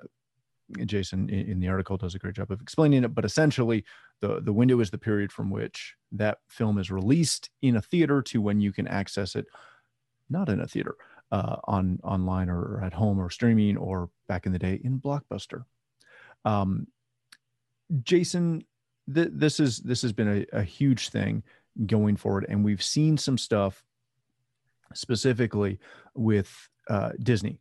Jason 0.85 1.29
in, 1.29 1.59
the 1.59 1.67
article 1.67 1.97
does 1.97 2.15
a 2.15 2.19
great 2.19 2.35
job 2.35 2.51
of 2.51 2.61
explaining 2.61 3.03
it. 3.03 3.13
But 3.13 3.25
essentially, 3.25 3.83
the, 4.21 4.41
the 4.41 4.53
window 4.53 4.79
is 4.79 4.91
the 4.91 4.97
period 4.97 5.31
from 5.31 5.49
which 5.49 5.95
that 6.13 6.39
film 6.47 6.77
is 6.77 6.91
released 6.91 7.49
in 7.61 7.75
a 7.75 7.81
theater 7.81 8.21
to 8.23 8.41
when 8.41 8.61
you 8.61 8.71
can 8.71 8.87
access 8.87 9.35
it 9.35 9.45
not 10.29 10.49
in 10.49 10.59
a 10.59 10.67
theater, 10.67 10.95
uh, 11.31 11.57
on 11.65 11.99
online 12.03 12.49
or 12.49 12.81
at 12.83 12.93
home 12.93 13.19
or 13.19 13.29
streaming 13.29 13.77
or 13.77 14.09
back 14.27 14.45
in 14.45 14.51
the 14.51 14.59
day 14.59 14.79
in 14.83 14.99
Blockbuster. 14.99 15.63
Um, 16.45 16.87
Jason, 18.03 18.63
th- 19.13 19.31
this 19.31 19.59
is 19.59 19.79
this 19.79 20.01
has 20.01 20.13
been 20.13 20.45
a, 20.53 20.57
a 20.59 20.63
huge 20.63 21.09
thing 21.09 21.43
going 21.85 22.17
forward, 22.17 22.45
and 22.49 22.63
we've 22.63 22.83
seen 22.83 23.17
some 23.17 23.37
stuff 23.37 23.83
specifically 24.93 25.79
with 26.13 26.69
uh, 26.89 27.11
Disney, 27.21 27.59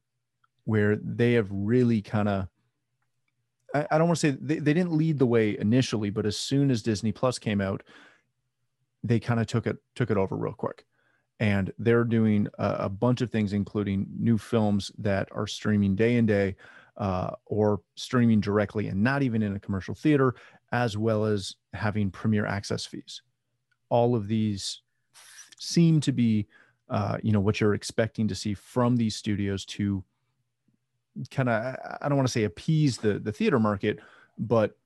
where 0.65 0.97
they 0.97 1.35
have 1.35 1.49
really 1.51 2.03
kind 2.03 2.29
of 2.29 2.49
I, 3.75 3.99
don't 3.99 4.09
want 4.09 4.19
to 4.19 4.33
say 4.33 4.39
they, 4.41 4.59
they 4.59 4.75
didn't 4.75 4.93
lead 4.93 5.19
the 5.19 5.27
way 5.27 5.59
initially, 5.59 6.11
but 6.11 6.27
as 6.27 6.37
soon 6.37 6.71
as 6.71 6.83
Disney 6.83 7.13
Plus 7.13 7.39
came 7.39 7.61
out, 7.61 7.83
they 9.03 9.19
kind 9.19 9.41
of 9.41 9.47
took 9.47 9.67
it 9.67 9.77
took 9.95 10.11
it 10.11 10.17
over 10.17 10.37
real 10.37 10.53
quick. 10.53 10.85
And 11.41 11.73
they're 11.79 12.05
doing 12.05 12.47
a, 12.59 12.77
a, 12.81 12.89
bunch 12.89 13.21
of 13.21 13.31
things, 13.31 13.53
including 13.53 14.07
new 14.17 14.39
films 14.39 14.93
that 14.99 15.29
are 15.33 15.47
streaming 15.47 15.97
day 15.97 16.17
and 16.17 16.29
day, 16.29 16.55
uh, 16.97 17.31
or 17.47 17.81
streaming 17.97 18.41
directly 18.41 18.89
and 18.89 19.03
not 19.03 19.23
even 19.23 19.43
in 19.43 19.57
a 19.57 19.61
commercial 19.61 19.95
theater, 19.95 20.35
as 20.71 20.97
well 20.97 21.25
as 21.25 21.57
having 21.73 22.11
premiere 22.11 22.47
access 22.47 22.87
fees. 22.87 23.23
All 23.89 24.15
of 24.15 24.29
these 24.29 24.83
seem 25.59 26.01
to 26.01 26.13
be 26.13 26.47
uh, 26.89 27.17
you 27.23 27.33
know 27.33 27.41
what 27.41 27.61
you're 27.61 27.75
expecting 27.75 28.29
to 28.29 28.35
see 28.35 28.55
from 28.55 28.97
these 28.97 29.17
studios 29.17 29.65
to 29.65 30.05
kind 31.31 31.49
of 31.49 31.77
I 32.01 32.09
don't 32.09 32.17
want 32.17 32.29
to 32.29 32.33
say 32.33 32.45
appease 32.45 32.99
the 32.99 33.19
the 33.19 33.33
theater 33.33 33.59
market, 33.59 33.99
but 34.39 34.77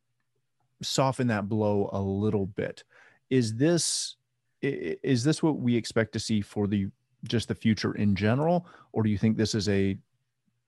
soften 0.83 1.29
that 1.29 1.49
blow 1.49 1.89
a 1.93 2.01
little 2.01 2.47
bit. 2.47 2.85
Is 3.31 3.55
this 3.55 4.17
is 4.63 5.25
this 5.25 5.43
what 5.43 5.59
we 5.59 5.77
expect 5.77 6.13
to 6.13 6.19
see 6.19 6.41
for 6.41 6.67
the 6.67 6.89
just 7.25 7.49
the 7.49 7.55
future 7.55 7.95
in 7.95 8.15
general, 8.15 8.67
or 8.93 9.03
do 9.03 9.11
you 9.11 9.19
think 9.19 9.37
this 9.37 9.55
is 9.55 9.69
a 9.69 9.97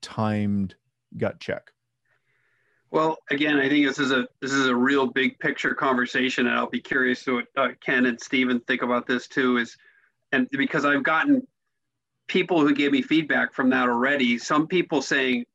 timed 0.00 0.74
gut 1.16 1.40
check? 1.40 1.72
Well, 2.90 3.18
again, 3.30 3.58
I 3.58 3.68
think 3.68 3.86
this 3.86 3.98
is 3.98 4.12
a 4.12 4.26
this 4.40 4.52
is 4.52 4.66
a 4.66 4.74
real 4.74 5.06
big 5.06 5.38
picture 5.38 5.74
conversation, 5.74 6.46
and 6.46 6.56
I'll 6.56 6.70
be 6.70 6.80
curious 6.80 7.22
to 7.24 7.36
what 7.36 7.46
uh, 7.56 7.68
Ken 7.84 8.06
and 8.06 8.20
Stephen 8.20 8.60
think 8.60 8.82
about 8.82 9.06
this 9.06 9.28
too. 9.28 9.58
Is 9.58 9.76
and 10.32 10.48
because 10.50 10.84
I've 10.84 11.02
gotten 11.02 11.46
people 12.28 12.60
who 12.60 12.74
gave 12.74 12.92
me 12.92 13.02
feedback 13.02 13.54
from 13.54 13.70
that 13.70 13.88
already. 13.88 14.38
Some 14.38 14.66
people 14.66 15.02
saying, 15.02 15.46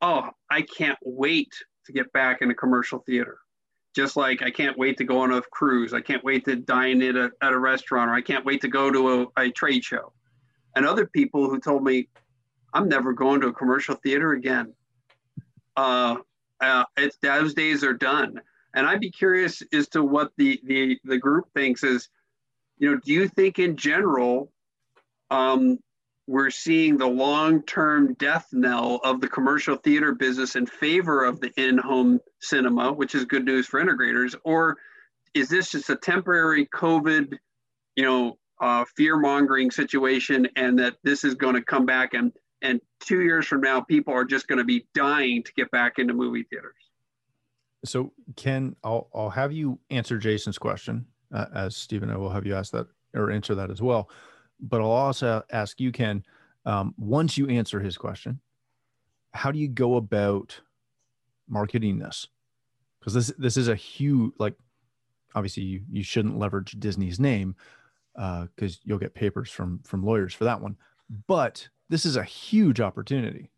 "Oh, 0.00 0.30
I 0.50 0.62
can't 0.62 0.98
wait 1.02 1.52
to 1.86 1.92
get 1.92 2.12
back 2.12 2.42
in 2.42 2.50
a 2.50 2.54
commercial 2.54 3.00
theater." 3.00 3.38
Just 3.94 4.16
like 4.16 4.42
I 4.42 4.50
can't 4.50 4.76
wait 4.78 4.98
to 4.98 5.04
go 5.04 5.20
on 5.20 5.32
a 5.32 5.42
cruise, 5.42 5.92
I 5.92 6.00
can't 6.00 6.24
wait 6.24 6.44
to 6.46 6.56
dine 6.56 7.02
at 7.02 7.16
a, 7.16 7.30
at 7.42 7.52
a 7.52 7.58
restaurant, 7.58 8.10
or 8.10 8.14
I 8.14 8.22
can't 8.22 8.44
wait 8.44 8.62
to 8.62 8.68
go 8.68 8.90
to 8.90 9.30
a, 9.36 9.42
a 9.44 9.50
trade 9.50 9.84
show. 9.84 10.12
And 10.74 10.86
other 10.86 11.06
people 11.06 11.50
who 11.50 11.60
told 11.60 11.84
me, 11.84 12.08
I'm 12.72 12.88
never 12.88 13.12
going 13.12 13.42
to 13.42 13.48
a 13.48 13.52
commercial 13.52 13.94
theater 13.96 14.32
again. 14.32 14.72
Uh, 15.76 16.16
uh, 16.60 16.84
it's 16.96 17.18
those 17.18 17.54
days 17.54 17.84
are 17.84 17.92
done. 17.92 18.40
And 18.74 18.86
I'd 18.86 19.00
be 19.00 19.10
curious 19.10 19.62
as 19.72 19.88
to 19.88 20.02
what 20.02 20.32
the 20.36 20.60
the 20.64 20.98
the 21.04 21.18
group 21.18 21.52
thinks 21.54 21.82
is 21.82 22.08
you 22.78 22.90
know, 22.90 23.00
do 23.04 23.12
you 23.12 23.28
think 23.28 23.58
in 23.58 23.76
general 23.76 24.50
um, 25.30 25.78
we're 26.26 26.50
seeing 26.50 26.96
the 26.96 27.06
long-term 27.06 28.14
death 28.14 28.46
knell 28.52 29.00
of 29.04 29.20
the 29.20 29.28
commercial 29.28 29.76
theater 29.76 30.14
business 30.14 30.56
in 30.56 30.66
favor 30.66 31.24
of 31.24 31.40
the 31.40 31.52
in-home 31.56 32.20
cinema, 32.40 32.92
which 32.92 33.14
is 33.14 33.24
good 33.24 33.44
news 33.44 33.66
for 33.66 33.82
integrators, 33.82 34.34
or 34.44 34.76
is 35.34 35.48
this 35.48 35.70
just 35.70 35.90
a 35.90 35.96
temporary 35.96 36.66
COVID, 36.66 37.36
you 37.96 38.04
know, 38.04 38.38
uh, 38.60 38.84
fear-mongering 38.96 39.70
situation, 39.70 40.46
and 40.54 40.78
that 40.78 40.94
this 41.02 41.24
is 41.24 41.34
going 41.34 41.54
to 41.54 41.62
come 41.62 41.86
back 41.86 42.14
and 42.14 42.32
and 42.62 42.80
two 43.00 43.22
years 43.22 43.44
from 43.44 43.60
now, 43.60 43.80
people 43.80 44.14
are 44.14 44.24
just 44.24 44.46
going 44.46 44.58
to 44.58 44.64
be 44.64 44.86
dying 44.94 45.42
to 45.42 45.52
get 45.54 45.68
back 45.72 45.98
into 45.98 46.14
movie 46.14 46.44
theaters. 46.44 46.76
So, 47.84 48.12
Ken, 48.36 48.76
I'll 48.84 49.08
I'll 49.12 49.30
have 49.30 49.52
you 49.52 49.80
answer 49.90 50.16
Jason's 50.16 50.58
question 50.58 51.06
uh, 51.32 51.46
as 51.54 51.76
Stephen, 51.76 52.10
I 52.10 52.16
will 52.16 52.30
have 52.30 52.46
you 52.46 52.54
ask 52.54 52.72
that 52.72 52.86
or 53.14 53.30
answer 53.30 53.54
that 53.56 53.70
as 53.70 53.82
well. 53.82 54.08
But 54.62 54.80
I'll 54.80 54.90
also 54.90 55.42
ask 55.50 55.80
you, 55.80 55.90
Ken, 55.90 56.24
um, 56.64 56.94
once 56.96 57.36
you 57.36 57.48
answer 57.48 57.80
his 57.80 57.98
question, 57.98 58.40
how 59.32 59.50
do 59.50 59.58
you 59.58 59.68
go 59.68 59.96
about 59.96 60.60
marketing 61.48 61.98
this? 61.98 62.28
Because 63.00 63.14
this 63.14 63.32
this 63.38 63.56
is 63.56 63.68
a 63.68 63.74
huge 63.74 64.32
like 64.38 64.54
obviously 65.34 65.64
you, 65.64 65.82
you 65.90 66.04
shouldn't 66.04 66.38
leverage 66.38 66.76
Disney's 66.78 67.18
name 67.18 67.56
because 68.14 68.76
uh, 68.76 68.80
you'll 68.84 68.98
get 68.98 69.14
papers 69.14 69.50
from 69.50 69.80
from 69.84 70.04
lawyers 70.04 70.34
for 70.34 70.44
that 70.44 70.60
one. 70.60 70.76
But 71.26 71.68
this 71.88 72.06
is 72.06 72.16
a 72.16 72.24
huge 72.24 72.80
opportunity. 72.80 73.50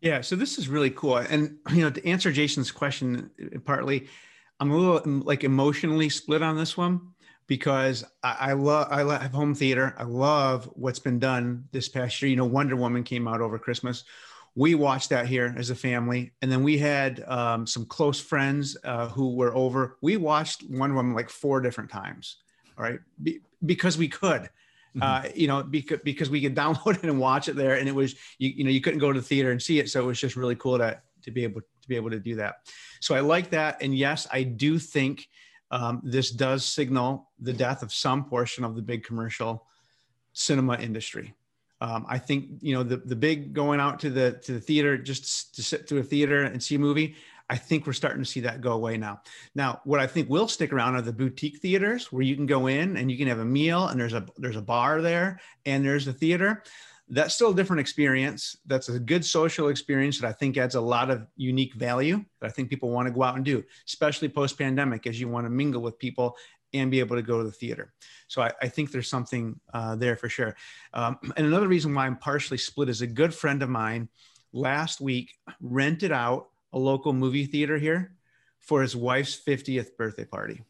Yeah, 0.00 0.22
so 0.22 0.34
this 0.34 0.58
is 0.58 0.68
really 0.68 0.90
cool. 0.90 1.18
And 1.18 1.58
you 1.70 1.82
know, 1.82 1.90
to 1.90 2.06
answer 2.06 2.32
Jason's 2.32 2.70
question, 2.70 3.30
partly, 3.66 4.08
I'm 4.58 4.70
a 4.70 4.76
little 4.76 5.20
like 5.20 5.44
emotionally 5.44 6.08
split 6.08 6.42
on 6.42 6.56
this 6.56 6.76
one 6.76 7.12
because 7.50 8.04
I, 8.22 8.36
I 8.40 8.52
love 8.52 8.86
I 8.92 9.02
love 9.02 9.22
home 9.32 9.56
theater. 9.56 9.92
I 9.98 10.04
love 10.04 10.70
what's 10.74 11.00
been 11.00 11.18
done 11.18 11.64
this 11.72 11.88
past 11.88 12.22
year. 12.22 12.30
You 12.30 12.36
know, 12.36 12.44
Wonder 12.44 12.76
Woman 12.76 13.02
came 13.02 13.26
out 13.26 13.40
over 13.40 13.58
Christmas. 13.58 14.04
We 14.54 14.76
watched 14.76 15.10
that 15.10 15.26
here 15.26 15.52
as 15.58 15.68
a 15.68 15.74
family, 15.74 16.30
and 16.42 16.50
then 16.50 16.62
we 16.62 16.78
had 16.78 17.24
um, 17.26 17.66
some 17.66 17.86
close 17.86 18.20
friends 18.20 18.76
uh, 18.84 19.08
who 19.08 19.34
were 19.34 19.52
over. 19.52 19.96
We 20.00 20.16
watched 20.16 20.62
Wonder 20.70 20.94
Woman 20.94 21.12
like 21.12 21.28
four 21.28 21.60
different 21.60 21.90
times. 21.90 22.36
All 22.78 22.84
right, 22.84 23.00
Be- 23.20 23.40
because 23.66 23.98
we 23.98 24.06
could. 24.06 24.42
Mm-hmm. 24.42 25.02
Uh, 25.02 25.22
you 25.34 25.48
know, 25.48 25.64
because 25.64 25.98
because 26.04 26.30
we 26.30 26.40
could 26.40 26.54
download 26.62 26.98
it 26.98 27.02
and 27.02 27.18
watch 27.18 27.48
it 27.48 27.56
there, 27.56 27.74
and 27.74 27.88
it 27.88 27.94
was 27.94 28.14
you, 28.38 28.50
you 28.50 28.62
know 28.62 28.70
you 28.70 28.80
couldn't 28.80 29.00
go 29.00 29.12
to 29.12 29.20
the 29.20 29.26
theater 29.26 29.50
and 29.50 29.60
see 29.60 29.80
it, 29.80 29.90
so 29.90 30.00
it 30.00 30.06
was 30.06 30.20
just 30.20 30.36
really 30.36 30.54
cool 30.54 30.78
to 30.78 31.00
to 31.22 31.32
be 31.32 31.42
able 31.42 31.62
to 31.62 31.88
be 31.88 31.96
able 31.96 32.10
to 32.10 32.20
do 32.20 32.36
that. 32.36 32.58
So 33.00 33.16
I 33.16 33.20
like 33.20 33.50
that. 33.50 33.82
And 33.82 33.92
yes, 33.92 34.28
I 34.32 34.44
do 34.44 34.78
think 34.78 35.26
um, 35.70 36.00
this 36.04 36.30
does 36.30 36.64
signal 36.64 37.28
the 37.40 37.52
death 37.52 37.82
of 37.82 37.92
some 37.92 38.24
portion 38.24 38.64
of 38.64 38.74
the 38.74 38.82
big 38.82 39.04
commercial 39.04 39.66
cinema 40.32 40.76
industry. 40.78 41.34
Um, 41.80 42.04
I 42.08 42.18
think 42.18 42.46
you 42.60 42.74
know 42.74 42.82
the 42.82 42.98
the 42.98 43.16
big 43.16 43.54
going 43.54 43.80
out 43.80 44.00
to 44.00 44.10
the 44.10 44.32
to 44.44 44.52
the 44.52 44.60
theater 44.60 44.98
just 44.98 45.54
to 45.54 45.62
sit 45.62 45.88
through 45.88 46.00
a 46.00 46.04
theater 46.04 46.42
and 46.42 46.62
see 46.62 46.74
a 46.74 46.78
movie. 46.78 47.16
I 47.48 47.56
think 47.56 47.84
we're 47.84 47.94
starting 47.94 48.22
to 48.22 48.30
see 48.30 48.40
that 48.40 48.60
go 48.60 48.72
away 48.72 48.96
now. 48.96 49.22
Now, 49.56 49.80
what 49.84 49.98
I 49.98 50.06
think 50.06 50.30
will 50.30 50.46
stick 50.46 50.72
around 50.72 50.94
are 50.94 51.02
the 51.02 51.12
boutique 51.12 51.58
theaters 51.58 52.12
where 52.12 52.22
you 52.22 52.36
can 52.36 52.46
go 52.46 52.68
in 52.68 52.96
and 52.96 53.10
you 53.10 53.18
can 53.18 53.26
have 53.26 53.40
a 53.40 53.44
meal 53.44 53.88
and 53.88 53.98
there's 53.98 54.12
a 54.12 54.24
there's 54.36 54.56
a 54.56 54.62
bar 54.62 55.00
there 55.00 55.40
and 55.66 55.84
there's 55.84 56.06
a 56.06 56.12
theater 56.12 56.62
that's 57.10 57.34
still 57.34 57.50
a 57.50 57.54
different 57.54 57.80
experience. 57.80 58.56
That's 58.66 58.88
a 58.88 58.98
good 58.98 59.24
social 59.24 59.68
experience 59.68 60.20
that 60.20 60.28
I 60.28 60.32
think 60.32 60.56
adds 60.56 60.76
a 60.76 60.80
lot 60.80 61.10
of 61.10 61.26
unique 61.36 61.74
value 61.74 62.24
that 62.40 62.46
I 62.46 62.50
think 62.50 62.70
people 62.70 62.90
want 62.90 63.08
to 63.08 63.12
go 63.12 63.24
out 63.24 63.34
and 63.34 63.44
do, 63.44 63.64
especially 63.86 64.28
post 64.28 64.56
pandemic, 64.56 65.06
as 65.06 65.20
you 65.20 65.28
want 65.28 65.44
to 65.44 65.50
mingle 65.50 65.82
with 65.82 65.98
people 65.98 66.36
and 66.72 66.88
be 66.88 67.00
able 67.00 67.16
to 67.16 67.22
go 67.22 67.38
to 67.38 67.44
the 67.44 67.52
theater. 67.52 67.92
So 68.28 68.42
I, 68.42 68.52
I 68.62 68.68
think 68.68 68.92
there's 68.92 69.10
something 69.10 69.58
uh, 69.74 69.96
there 69.96 70.14
for 70.14 70.28
sure. 70.28 70.54
Um, 70.94 71.18
and 71.36 71.46
another 71.46 71.66
reason 71.66 71.92
why 71.92 72.06
I'm 72.06 72.16
partially 72.16 72.58
split 72.58 72.88
is 72.88 73.02
a 73.02 73.08
good 73.08 73.34
friend 73.34 73.60
of 73.62 73.68
mine 73.68 74.08
last 74.52 75.00
week 75.00 75.34
rented 75.60 76.12
out 76.12 76.48
a 76.72 76.78
local 76.78 77.12
movie 77.12 77.46
theater 77.46 77.76
here 77.76 78.14
for 78.60 78.82
his 78.82 78.94
wife's 78.94 79.40
50th 79.44 79.96
birthday 79.96 80.24
party 80.24 80.62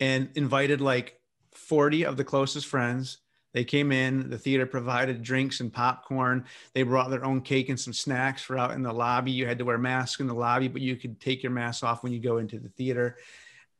and 0.00 0.30
invited 0.34 0.80
like 0.80 1.20
40 1.52 2.04
of 2.06 2.16
the 2.16 2.24
closest 2.24 2.66
friends 2.66 3.18
they 3.52 3.64
came 3.64 3.92
in, 3.92 4.30
the 4.30 4.38
theater 4.38 4.66
provided 4.66 5.22
drinks 5.22 5.60
and 5.60 5.72
popcorn. 5.72 6.46
They 6.74 6.82
brought 6.82 7.10
their 7.10 7.24
own 7.24 7.42
cake 7.42 7.68
and 7.68 7.78
some 7.78 7.92
snacks 7.92 8.42
for 8.42 8.58
out 8.58 8.72
in 8.72 8.82
the 8.82 8.92
lobby. 8.92 9.30
You 9.30 9.46
had 9.46 9.58
to 9.58 9.64
wear 9.64 9.78
masks 9.78 10.20
in 10.20 10.26
the 10.26 10.34
lobby, 10.34 10.68
but 10.68 10.82
you 10.82 10.96
could 10.96 11.20
take 11.20 11.42
your 11.42 11.52
mask 11.52 11.84
off 11.84 12.02
when 12.02 12.12
you 12.12 12.20
go 12.20 12.38
into 12.38 12.58
the 12.58 12.70
theater. 12.70 13.18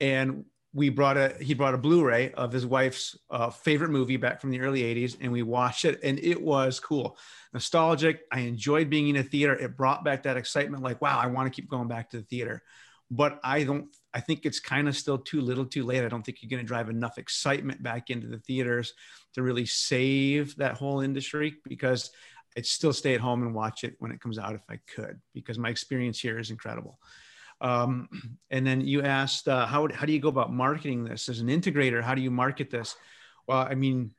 And 0.00 0.44
we 0.74 0.88
brought 0.88 1.16
a 1.16 1.34
he 1.40 1.54
brought 1.54 1.74
a 1.74 1.78
Blu-ray 1.78 2.32
of 2.32 2.52
his 2.52 2.66
wife's 2.66 3.18
uh, 3.30 3.50
favorite 3.50 3.90
movie 3.90 4.16
back 4.16 4.40
from 4.40 4.50
the 4.50 4.60
early 4.60 4.82
80s 4.82 5.16
and 5.20 5.30
we 5.30 5.42
watched 5.42 5.84
it 5.84 6.00
and 6.02 6.18
it 6.18 6.40
was 6.40 6.80
cool 6.80 7.18
nostalgic 7.52 8.22
I 8.32 8.40
enjoyed 8.40 8.88
being 8.88 9.08
in 9.08 9.16
a 9.16 9.22
theater 9.22 9.54
it 9.54 9.76
brought 9.76 10.02
back 10.02 10.22
that 10.22 10.38
excitement 10.38 10.82
like 10.82 11.02
wow 11.02 11.18
I 11.18 11.26
want 11.26 11.52
to 11.52 11.54
keep 11.54 11.68
going 11.68 11.88
back 11.88 12.10
to 12.10 12.18
the 12.18 12.24
theater 12.24 12.62
but 13.10 13.38
I 13.44 13.64
don't 13.64 13.94
I 14.14 14.20
think 14.20 14.44
it's 14.44 14.60
kind 14.60 14.88
of 14.88 14.96
still 14.96 15.18
too 15.18 15.40
little 15.40 15.64
too 15.64 15.84
late 15.84 16.04
I 16.04 16.08
don't 16.08 16.22
think 16.22 16.42
you're 16.42 16.50
going 16.50 16.62
to 16.62 16.66
drive 16.66 16.90
enough 16.90 17.18
excitement 17.18 17.82
back 17.82 18.10
into 18.10 18.26
the 18.26 18.38
theaters 18.38 18.94
to 19.34 19.42
really 19.42 19.66
save 19.66 20.56
that 20.56 20.74
whole 20.74 21.00
industry 21.00 21.56
because 21.64 22.10
I'd 22.56 22.66
still 22.66 22.92
stay 22.92 23.14
at 23.14 23.20
home 23.20 23.42
and 23.42 23.54
watch 23.54 23.84
it 23.84 23.96
when 23.98 24.12
it 24.12 24.20
comes 24.20 24.38
out 24.38 24.54
if 24.54 24.62
I 24.68 24.78
could, 24.94 25.20
because 25.34 25.58
my 25.58 25.70
experience 25.70 26.20
here 26.20 26.38
is 26.38 26.50
incredible. 26.50 26.98
Um, 27.60 28.08
and 28.50 28.66
then 28.66 28.82
you 28.82 29.02
asked, 29.02 29.48
uh, 29.48 29.66
how, 29.66 29.88
how 29.92 30.06
do 30.06 30.12
you 30.12 30.20
go 30.20 30.28
about 30.28 30.52
marketing 30.52 31.04
this 31.04 31.28
as 31.28 31.40
an 31.40 31.48
integrator? 31.48 32.02
How 32.02 32.14
do 32.14 32.22
you 32.22 32.30
market 32.30 32.70
this? 32.70 32.94
Well, 33.46 33.58
I 33.58 33.74
mean, 33.74 34.12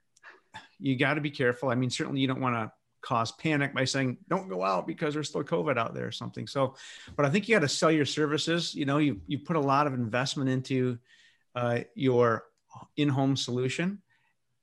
you 0.80 0.98
got 0.98 1.16
to 1.16 1.22
be 1.22 1.32
careful. 1.32 1.70
I 1.70 1.76
mean, 1.76 1.90
certainly 1.90 2.22
you 2.22 2.28
don't 2.28 2.42
want 2.42 2.56
to 2.56 2.72
cause 3.04 3.32
panic 3.34 3.74
by 3.74 3.84
saying 3.84 4.18
don't 4.30 4.50
go 4.50 4.64
out 4.64 4.88
because 4.88 5.14
there's 5.14 5.30
still 5.30 5.44
covid 5.44 5.78
out 5.78 5.94
there 5.94 6.08
or 6.08 6.12
something. 6.12 6.48
So 6.48 6.76
but 7.16 7.26
i 7.26 7.30
think 7.30 7.48
you 7.48 7.56
got 7.56 7.62
to 7.62 7.70
sell 7.70 7.92
your 7.92 8.06
services. 8.06 8.74
You 8.74 8.86
know 8.86 8.98
you, 8.98 9.22
you 9.28 9.40
put 9.40 9.56
a 9.56 9.62
lot 9.62 9.86
of 9.86 9.94
investment 9.94 10.50
into 10.50 10.98
uh, 11.56 11.82
your 11.94 12.46
in-home 12.98 13.36
solution 13.36 14.02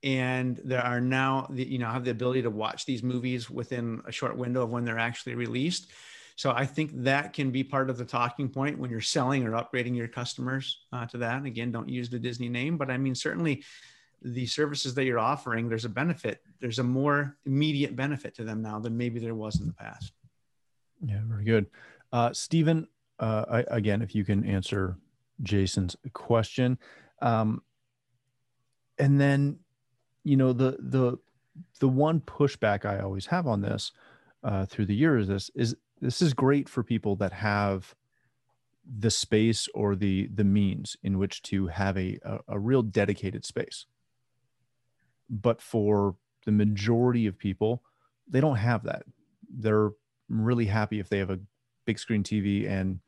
and 0.03 0.59
there 0.65 0.81
are 0.81 0.99
now 0.99 1.47
the, 1.49 1.63
you 1.63 1.77
know 1.77 1.87
have 1.87 2.03
the 2.03 2.11
ability 2.11 2.41
to 2.41 2.49
watch 2.49 2.85
these 2.85 3.03
movies 3.03 3.49
within 3.49 4.01
a 4.05 4.11
short 4.11 4.35
window 4.35 4.63
of 4.63 4.69
when 4.69 4.83
they're 4.83 4.99
actually 4.99 5.35
released. 5.35 5.91
So 6.35 6.51
i 6.51 6.65
think 6.65 6.91
that 7.03 7.33
can 7.33 7.51
be 7.51 7.63
part 7.63 7.89
of 7.89 7.97
the 7.97 8.05
talking 8.05 8.49
point 8.49 8.79
when 8.79 8.89
you're 8.89 9.01
selling 9.01 9.45
or 9.45 9.51
upgrading 9.51 9.95
your 9.95 10.07
customers 10.07 10.79
uh, 10.91 11.05
to 11.07 11.19
that. 11.19 11.45
Again 11.45 11.71
don't 11.71 11.89
use 11.89 12.09
the 12.09 12.19
disney 12.19 12.49
name 12.49 12.77
but 12.77 12.89
i 12.89 12.97
mean 12.97 13.15
certainly 13.15 13.63
the 14.21 14.45
services 14.45 14.93
that 14.95 15.05
you're 15.05 15.19
offering, 15.19 15.67
there's 15.69 15.85
a 15.85 15.89
benefit. 15.89 16.41
There's 16.59 16.79
a 16.79 16.83
more 16.83 17.37
immediate 17.45 17.95
benefit 17.95 18.35
to 18.35 18.43
them 18.43 18.61
now 18.61 18.79
than 18.79 18.97
maybe 18.97 19.19
there 19.19 19.35
was 19.35 19.59
in 19.59 19.67
the 19.67 19.73
past. 19.73 20.13
Yeah, 21.03 21.21
very 21.25 21.43
good. 21.43 21.67
Uh, 22.11 22.31
Stephen, 22.33 22.87
uh, 23.19 23.45
I, 23.49 23.75
again, 23.75 24.01
if 24.01 24.13
you 24.13 24.23
can 24.23 24.45
answer 24.45 24.97
Jason's 25.41 25.95
question. 26.13 26.77
Um, 27.21 27.63
and 28.99 29.19
then, 29.19 29.57
you 30.23 30.37
know, 30.37 30.53
the, 30.53 30.77
the, 30.79 31.17
the 31.79 31.87
one 31.87 32.19
pushback 32.21 32.85
I 32.85 32.99
always 32.99 33.25
have 33.27 33.47
on 33.47 33.61
this 33.61 33.91
uh, 34.43 34.65
through 34.65 34.85
the 34.85 34.95
years 34.95 35.27
this 35.27 35.49
is 35.55 35.75
this 35.99 36.21
is 36.21 36.33
great 36.33 36.67
for 36.67 36.83
people 36.83 37.15
that 37.17 37.33
have 37.33 37.93
the 38.99 39.11
space 39.11 39.67
or 39.73 39.95
the 39.95 40.27
the 40.33 40.43
means 40.43 40.97
in 41.03 41.19
which 41.19 41.41
to 41.43 41.67
have 41.67 41.97
a, 41.97 42.17
a, 42.23 42.39
a 42.49 42.59
real 42.59 42.81
dedicated 42.81 43.45
space 43.45 43.85
but 45.31 45.61
for 45.61 46.15
the 46.45 46.51
majority 46.51 47.25
of 47.25 47.37
people 47.37 47.81
they 48.27 48.39
don't 48.39 48.57
have 48.57 48.83
that. 48.83 49.03
They're 49.49 49.91
really 50.29 50.65
happy 50.65 50.99
if 50.99 51.09
they 51.09 51.19
have 51.19 51.29
a 51.29 51.39
big 51.85 51.99
screen 51.99 52.23
tv 52.23 52.69
and 52.69 52.99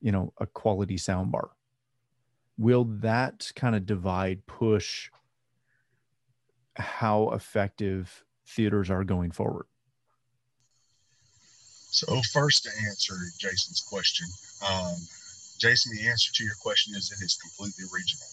you 0.00 0.10
know 0.10 0.32
a 0.38 0.46
quality 0.46 0.96
sound 0.96 1.32
bar. 1.32 1.50
Will 2.58 2.84
that 2.84 3.50
kind 3.54 3.74
of 3.74 3.86
divide 3.86 4.46
push 4.46 5.10
how 6.76 7.30
effective 7.30 8.24
theaters 8.46 8.90
are 8.90 9.04
going 9.04 9.30
forward? 9.30 9.66
So 11.90 12.20
first 12.32 12.64
to 12.64 12.70
answer 12.88 13.14
jason's 13.38 13.80
question 13.80 14.26
um, 14.66 14.94
jason 15.58 15.92
the 15.94 16.08
answer 16.08 16.32
to 16.34 16.44
your 16.44 16.54
question 16.60 16.94
is 16.96 17.12
it 17.12 17.24
is 17.24 17.36
completely 17.36 17.84
regional. 17.92 18.26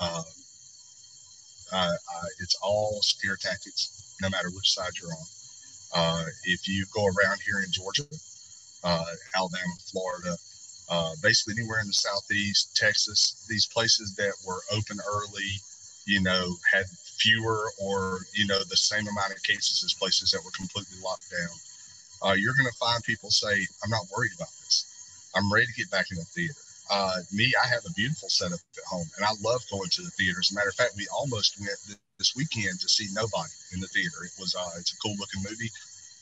Um, 0.00 0.24
uh, 1.72 1.94
uh, 1.94 2.26
it's 2.40 2.56
all 2.62 3.00
scare 3.02 3.36
tactics, 3.36 4.14
no 4.22 4.30
matter 4.30 4.50
which 4.50 4.72
side 4.72 4.92
you're 5.00 5.10
on. 5.10 5.26
Uh, 5.94 6.24
if 6.44 6.68
you 6.68 6.84
go 6.94 7.04
around 7.06 7.38
here 7.44 7.60
in 7.60 7.70
Georgia, 7.70 8.04
uh, 8.84 9.04
Alabama, 9.36 9.74
Florida, 9.90 10.36
uh, 10.88 11.12
basically 11.22 11.60
anywhere 11.60 11.80
in 11.80 11.86
the 11.86 11.92
southeast, 11.92 12.76
Texas, 12.76 13.46
these 13.48 13.66
places 13.66 14.14
that 14.16 14.32
were 14.46 14.62
open 14.72 14.98
early, 15.08 15.50
you 16.06 16.22
know, 16.22 16.54
had 16.72 16.86
fewer 17.18 17.70
or 17.80 18.20
you 18.34 18.46
know 18.46 18.60
the 18.68 18.76
same 18.76 19.06
amount 19.08 19.32
of 19.32 19.42
cases 19.42 19.82
as 19.84 19.94
places 19.94 20.30
that 20.30 20.44
were 20.44 20.52
completely 20.56 20.98
locked 21.02 21.30
down. 21.30 22.30
Uh, 22.30 22.34
you're 22.34 22.54
going 22.54 22.70
to 22.70 22.78
find 22.78 23.02
people 23.04 23.30
say, 23.30 23.66
"I'm 23.82 23.90
not 23.90 24.06
worried 24.16 24.32
about 24.36 24.52
this. 24.64 25.30
I'm 25.34 25.52
ready 25.52 25.66
to 25.66 25.72
get 25.72 25.90
back 25.90 26.06
in 26.10 26.18
the 26.18 26.24
theater." 26.24 26.65
Uh, 26.90 27.18
me, 27.32 27.52
I 27.62 27.66
have 27.66 27.84
a 27.86 27.92
beautiful 27.92 28.28
setup 28.28 28.60
at 28.76 28.84
home, 28.84 29.06
and 29.16 29.24
I 29.24 29.30
love 29.42 29.62
going 29.70 29.88
to 29.90 30.02
the 30.02 30.10
theater. 30.10 30.38
As 30.40 30.52
a 30.52 30.54
matter 30.54 30.68
of 30.68 30.74
fact, 30.74 30.94
we 30.96 31.06
almost 31.08 31.58
went 31.58 31.74
th- 31.86 31.98
this 32.18 32.34
weekend 32.36 32.80
to 32.80 32.88
see 32.88 33.08
Nobody 33.12 33.50
in 33.74 33.80
the 33.80 33.88
theater. 33.88 34.24
It 34.24 34.32
was 34.38 34.54
uh, 34.54 34.78
it's 34.78 34.92
a 34.92 34.96
cool 34.98 35.16
looking 35.18 35.42
movie. 35.42 35.70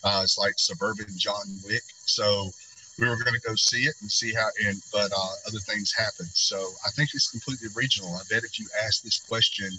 Uh, 0.03 0.21
it's 0.23 0.39
like 0.39 0.55
suburban 0.57 1.07
John 1.17 1.45
Wick. 1.65 1.83
So 2.07 2.51
we 2.99 3.09
were 3.09 3.17
going 3.17 3.35
to 3.35 3.47
go 3.47 3.55
see 3.55 3.85
it 3.85 3.95
and 4.01 4.11
see 4.11 4.33
how. 4.33 4.49
And 4.65 4.81
but 4.93 5.13
uh, 5.13 5.35
other 5.47 5.61
things 5.61 5.93
happened. 5.93 6.31
So 6.33 6.57
I 6.87 6.91
think 6.91 7.11
it's 7.15 7.31
completely 7.31 7.69
regional. 7.75 8.15
I 8.15 8.23
bet 8.31 8.45
if 8.45 8.59
you 8.59 8.67
ask 8.85 9.03
this 9.03 9.21
question 9.21 9.71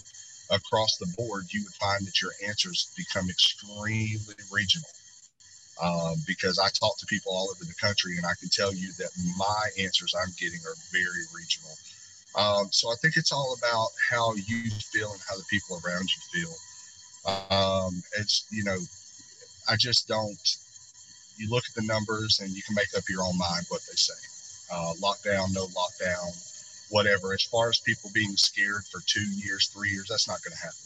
across 0.51 0.97
the 0.97 1.11
board, 1.17 1.45
you 1.51 1.63
would 1.63 1.73
find 1.73 2.05
that 2.05 2.21
your 2.21 2.31
answers 2.45 2.93
become 2.95 3.29
extremely 3.29 4.17
regional 4.51 4.89
um, 5.81 6.15
because 6.25 6.59
I 6.59 6.69
talk 6.69 6.97
to 6.99 7.05
people 7.05 7.33
all 7.33 7.49
over 7.51 7.65
the 7.65 7.75
country, 7.75 8.17
and 8.17 8.25
I 8.25 8.33
can 8.39 8.49
tell 8.49 8.73
you 8.73 8.91
that 8.97 9.11
my 9.37 9.69
answers 9.79 10.15
I'm 10.15 10.31
getting 10.39 10.59
are 10.65 10.75
very 10.91 11.25
regional. 11.35 11.71
Um, 12.37 12.67
so 12.71 12.89
I 12.89 12.95
think 13.01 13.15
it's 13.17 13.31
all 13.31 13.55
about 13.57 13.89
how 14.09 14.33
you 14.35 14.69
feel 14.91 15.11
and 15.11 15.21
how 15.27 15.35
the 15.35 15.45
people 15.49 15.79
around 15.85 16.07
you 16.07 16.21
feel. 16.31 16.53
Um, 17.49 18.03
it's 18.17 18.47
you 18.51 18.63
know, 18.63 18.77
I 19.69 19.75
just 19.77 20.07
don't. 20.07 20.39
You 21.37 21.49
look 21.49 21.63
at 21.67 21.75
the 21.75 21.85
numbers 21.85 22.39
and 22.39 22.51
you 22.51 22.61
can 22.63 22.75
make 22.75 22.95
up 22.95 23.03
your 23.09 23.23
own 23.23 23.37
mind 23.37 23.65
what 23.67 23.81
they 23.81 23.95
say. 23.95 24.15
Uh, 24.71 24.93
lockdown, 25.03 25.53
no 25.53 25.67
lockdown, 25.67 26.31
whatever. 26.89 27.33
As 27.33 27.43
far 27.43 27.67
as 27.67 27.79
people 27.79 28.09
being 28.13 28.37
scared 28.37 28.83
for 28.89 29.01
two 29.05 29.27
years, 29.35 29.67
three 29.67 29.89
years, 29.89 30.07
that's 30.09 30.29
not 30.29 30.41
going 30.43 30.53
to 30.53 30.63
happen. 30.63 30.79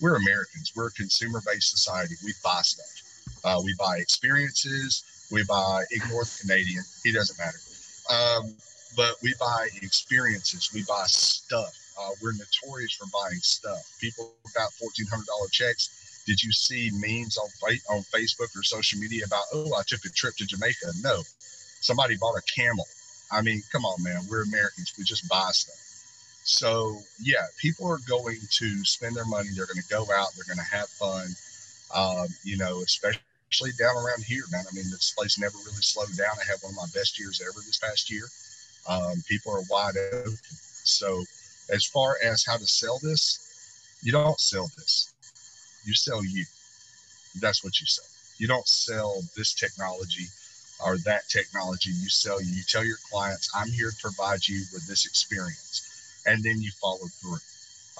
We're 0.00 0.16
Americans. 0.16 0.72
We're 0.74 0.88
a 0.88 0.92
consumer-based 0.92 1.70
society. 1.70 2.14
We 2.24 2.32
buy 2.42 2.62
stuff 2.62 3.03
uh, 3.44 3.60
we 3.64 3.74
buy 3.78 3.98
experiences. 3.98 5.04
We 5.30 5.44
buy 5.44 5.84
ignore 5.90 6.24
the 6.24 6.38
Canadian. 6.40 6.84
He 7.02 7.12
doesn't 7.12 7.38
matter. 7.38 7.58
Um, 8.10 8.54
but 8.96 9.16
we 9.22 9.34
buy 9.40 9.68
experiences. 9.82 10.70
We 10.72 10.84
buy 10.84 11.04
stuff. 11.06 11.72
Uh, 11.98 12.10
we're 12.22 12.32
notorious 12.32 12.92
for 12.92 13.06
buying 13.12 13.40
stuff. 13.40 13.80
People 14.00 14.34
got 14.54 14.72
fourteen 14.72 15.06
hundred 15.06 15.26
dollar 15.26 15.48
checks. 15.50 16.22
Did 16.26 16.42
you 16.42 16.52
see 16.52 16.90
memes 16.94 17.36
on 17.36 17.48
on 17.90 18.02
Facebook 18.02 18.56
or 18.56 18.62
social 18.62 18.98
media 19.00 19.24
about? 19.26 19.44
Oh, 19.52 19.74
I 19.78 19.82
took 19.86 20.04
a 20.04 20.10
trip 20.10 20.36
to 20.36 20.46
Jamaica. 20.46 20.92
No, 21.02 21.22
somebody 21.80 22.16
bought 22.16 22.36
a 22.36 22.42
camel. 22.54 22.86
I 23.32 23.42
mean, 23.42 23.62
come 23.72 23.84
on, 23.84 24.02
man. 24.02 24.22
We're 24.30 24.42
Americans. 24.42 24.94
We 24.98 25.04
just 25.04 25.28
buy 25.28 25.50
stuff. 25.52 25.80
So 26.44 26.98
yeah, 27.20 27.46
people 27.58 27.88
are 27.88 27.98
going 28.08 28.38
to 28.50 28.84
spend 28.84 29.16
their 29.16 29.24
money. 29.24 29.48
They're 29.54 29.66
going 29.66 29.82
to 29.82 29.88
go 29.88 30.02
out. 30.14 30.28
They're 30.36 30.54
going 30.54 30.64
to 30.64 30.76
have 30.76 30.88
fun. 30.88 31.26
Um, 31.92 32.26
you 32.44 32.56
know, 32.56 32.80
especially 32.80 33.72
down 33.78 33.96
around 33.96 34.24
here, 34.24 34.44
man. 34.50 34.64
I 34.70 34.74
mean, 34.74 34.84
this 34.90 35.14
place 35.16 35.38
never 35.38 35.56
really 35.58 35.82
slowed 35.82 36.16
down. 36.16 36.36
I 36.40 36.44
had 36.44 36.58
one 36.60 36.72
of 36.72 36.76
my 36.76 36.90
best 36.94 37.18
years 37.18 37.40
ever 37.42 37.60
this 37.66 37.78
past 37.78 38.10
year. 38.10 38.24
Um, 38.88 39.22
people 39.28 39.52
are 39.52 39.62
wide 39.70 39.96
open. 40.12 40.36
So, 40.84 41.24
as 41.70 41.84
far 41.86 42.16
as 42.22 42.44
how 42.44 42.56
to 42.56 42.66
sell 42.66 42.98
this, 43.02 43.98
you 44.02 44.12
don't 44.12 44.38
sell 44.40 44.70
this. 44.76 45.14
You 45.84 45.94
sell 45.94 46.24
you. 46.24 46.44
That's 47.40 47.64
what 47.64 47.80
you 47.80 47.86
sell. 47.86 48.04
You 48.38 48.48
don't 48.48 48.66
sell 48.66 49.22
this 49.36 49.54
technology 49.54 50.26
or 50.84 50.98
that 50.98 51.28
technology. 51.28 51.90
You 51.90 52.08
sell 52.08 52.42
you. 52.42 52.50
You 52.50 52.62
tell 52.68 52.84
your 52.84 52.98
clients, 53.10 53.50
I'm 53.54 53.68
here 53.68 53.90
to 53.90 53.96
provide 54.02 54.46
you 54.46 54.62
with 54.72 54.86
this 54.86 55.06
experience. 55.06 56.22
And 56.26 56.42
then 56.42 56.60
you 56.60 56.70
follow 56.80 57.06
through. 57.20 57.38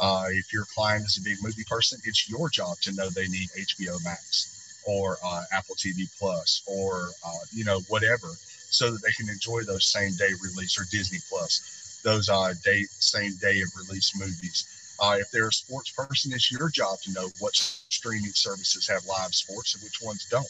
Uh, 0.01 0.25
if 0.31 0.53
your 0.53 0.65
client 0.75 1.05
is 1.05 1.19
a 1.19 1.23
big 1.23 1.39
movie 1.43 1.65
person, 1.69 1.99
it's 2.05 2.29
your 2.29 2.49
job 2.49 2.77
to 2.83 2.93
know 2.95 3.09
they 3.11 3.29
need 3.29 3.49
HBO 3.57 4.03
Max 4.05 4.83
or 4.87 5.19
uh, 5.25 5.43
Apple 5.53 5.77
TV 5.77 6.09
Plus 6.19 6.63
or 6.67 7.11
uh, 7.25 7.45
you 7.53 7.65
know 7.65 7.81
whatever, 7.89 8.29
so 8.71 8.91
that 8.91 9.03
they 9.03 9.13
can 9.13 9.29
enjoy 9.29 9.63
those 9.63 9.87
same 9.87 10.13
day 10.19 10.31
release 10.43 10.79
or 10.79 10.85
Disney 10.91 11.19
Plus, 11.29 12.01
those 12.03 12.29
uh, 12.29 12.53
day 12.65 12.85
same 12.99 13.33
day 13.41 13.61
of 13.61 13.69
release 13.77 14.13
movies. 14.19 14.97
Uh, 15.01 15.17
if 15.19 15.31
they're 15.31 15.49
a 15.49 15.53
sports 15.53 15.91
person, 15.91 16.33
it's 16.33 16.51
your 16.51 16.69
job 16.69 16.99
to 17.03 17.13
know 17.13 17.29
what 17.41 17.55
streaming 17.55 18.33
services 18.35 18.87
have 18.89 19.05
live 19.07 19.35
sports 19.35 19.75
and 19.75 19.83
which 19.83 20.01
ones 20.03 20.27
don't. 20.31 20.47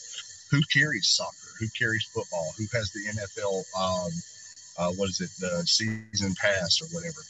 Who 0.51 0.61
carries 0.73 1.07
soccer? 1.07 1.49
Who 1.59 1.67
carries 1.77 2.05
football? 2.13 2.53
Who 2.57 2.65
has 2.73 2.91
the 2.91 3.05
NFL? 3.09 3.63
Um, 3.77 4.11
uh, 4.77 4.91
what 4.93 5.09
is 5.09 5.21
it? 5.21 5.29
The 5.39 5.65
season 5.65 6.35
pass 6.35 6.81
or 6.81 6.85
whatever. 6.93 7.21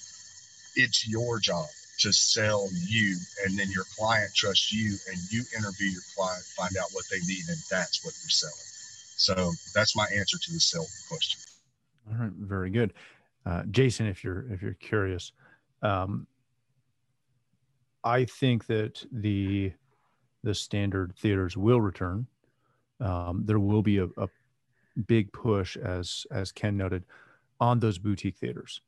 It's 0.76 1.08
your 1.08 1.40
job 1.40 1.68
to 2.00 2.12
sell 2.12 2.68
you 2.88 3.16
and 3.46 3.58
then 3.58 3.70
your 3.72 3.86
client 3.98 4.32
trusts 4.34 4.72
you 4.72 4.96
and 5.10 5.18
you 5.32 5.44
interview 5.58 5.88
your 5.88 6.02
client 6.16 6.44
find 6.58 6.76
out 6.78 6.90
what 6.92 7.06
they 7.10 7.20
need 7.20 7.44
and 7.50 7.58
that's 7.70 8.04
what 8.04 8.14
you're 8.22 8.30
selling. 8.30 8.54
So 9.18 9.52
that's 9.74 9.96
my 9.96 10.08
answer 10.16 10.38
to 10.38 10.54
the 10.54 10.60
sale 10.60 10.86
question. 11.10 11.40
All 12.12 12.18
right 12.18 12.34
very 12.34 12.70
good. 12.70 12.94
Uh, 13.46 13.64
jason 13.70 14.08
if 14.08 14.24
you're 14.24 14.52
if 14.52 14.64
you're 14.64 14.74
curious 14.74 15.32
um, 15.84 16.26
i 18.04 18.26
think 18.26 18.66
that 18.66 19.06
the 19.12 19.72
the 20.46 20.54
standard 20.54 21.14
theaters 21.18 21.58
will 21.58 21.82
return. 21.82 22.28
Um, 23.02 23.42
there 23.46 23.60
will 23.60 23.82
be 23.82 23.98
a, 23.98 24.06
a 24.18 24.30
big 25.08 25.34
push 25.34 25.76
as 25.76 26.26
as 26.32 26.54
ken 26.54 26.78
noted 26.78 27.04
on 27.60 27.80
those 27.80 27.98
boutique 27.98 28.38
theaters 28.38 28.80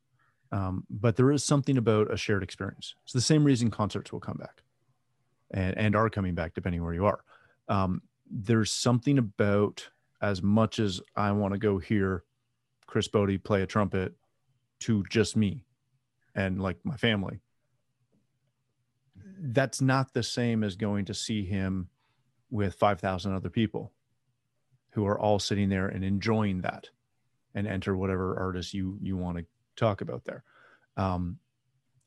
um, 0.51 0.86
but 0.89 1.15
there 1.15 1.31
is 1.31 1.43
something 1.43 1.77
about 1.77 2.12
a 2.12 2.17
shared 2.17 2.43
experience. 2.43 2.95
It's 3.03 3.13
the 3.13 3.21
same 3.21 3.43
reason 3.43 3.69
concerts 3.69 4.12
will 4.12 4.19
come 4.19 4.38
back 4.38 4.63
and, 5.51 5.77
and 5.77 5.95
are 5.95 6.10
coming 6.10 6.36
back, 6.36 6.53
depending 6.53 6.83
where 6.83 6.93
you 6.93 7.05
are. 7.05 7.23
Um, 7.67 8.01
there's 8.29 8.71
something 8.71 9.17
about 9.17 9.89
as 10.21 10.41
much 10.41 10.79
as 10.79 11.01
I 11.15 11.31
want 11.31 11.53
to 11.53 11.60
go 11.60 11.77
hear 11.77 12.23
Chris 12.86 13.07
Botti 13.07 13.43
play 13.43 13.62
a 13.62 13.67
trumpet 13.67 14.13
to 14.79 15.03
just 15.10 15.36
me 15.36 15.65
and 16.36 16.62
like 16.62 16.77
my 16.83 16.95
family. 16.95 17.39
That's 19.39 19.81
not 19.81 20.13
the 20.13 20.23
same 20.23 20.63
as 20.63 20.75
going 20.75 21.05
to 21.05 21.13
see 21.13 21.45
him 21.45 21.89
with 22.49 22.75
5,000 22.75 23.33
other 23.33 23.49
people 23.49 23.91
who 24.91 25.05
are 25.05 25.19
all 25.19 25.39
sitting 25.39 25.69
there 25.69 25.88
and 25.88 26.03
enjoying 26.03 26.62
that 26.62 26.89
and 27.53 27.67
enter 27.67 27.95
whatever 27.95 28.39
artist 28.39 28.73
you 28.73 28.97
you 29.01 29.17
want 29.17 29.38
to 29.38 29.45
talk 29.77 30.01
about 30.01 30.25
there. 30.25 30.43
Um, 30.97 31.37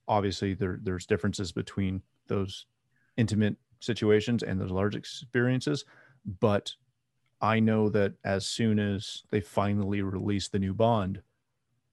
obviously, 0.06 0.54
there 0.54 0.78
there's 0.83 1.06
differences 1.06 1.52
between 1.52 2.02
those 2.26 2.66
intimate 3.16 3.56
situations 3.80 4.42
and 4.42 4.61
those 4.61 4.70
large 4.70 4.94
experiences, 4.94 5.85
but 6.40 6.74
I 7.40 7.61
know 7.61 7.88
that 7.90 8.14
as 8.24 8.46
soon 8.46 8.78
as 8.78 9.22
they 9.30 9.40
finally 9.40 10.02
release 10.02 10.48
the 10.48 10.59
new 10.59 10.74
Bond, 10.74 11.22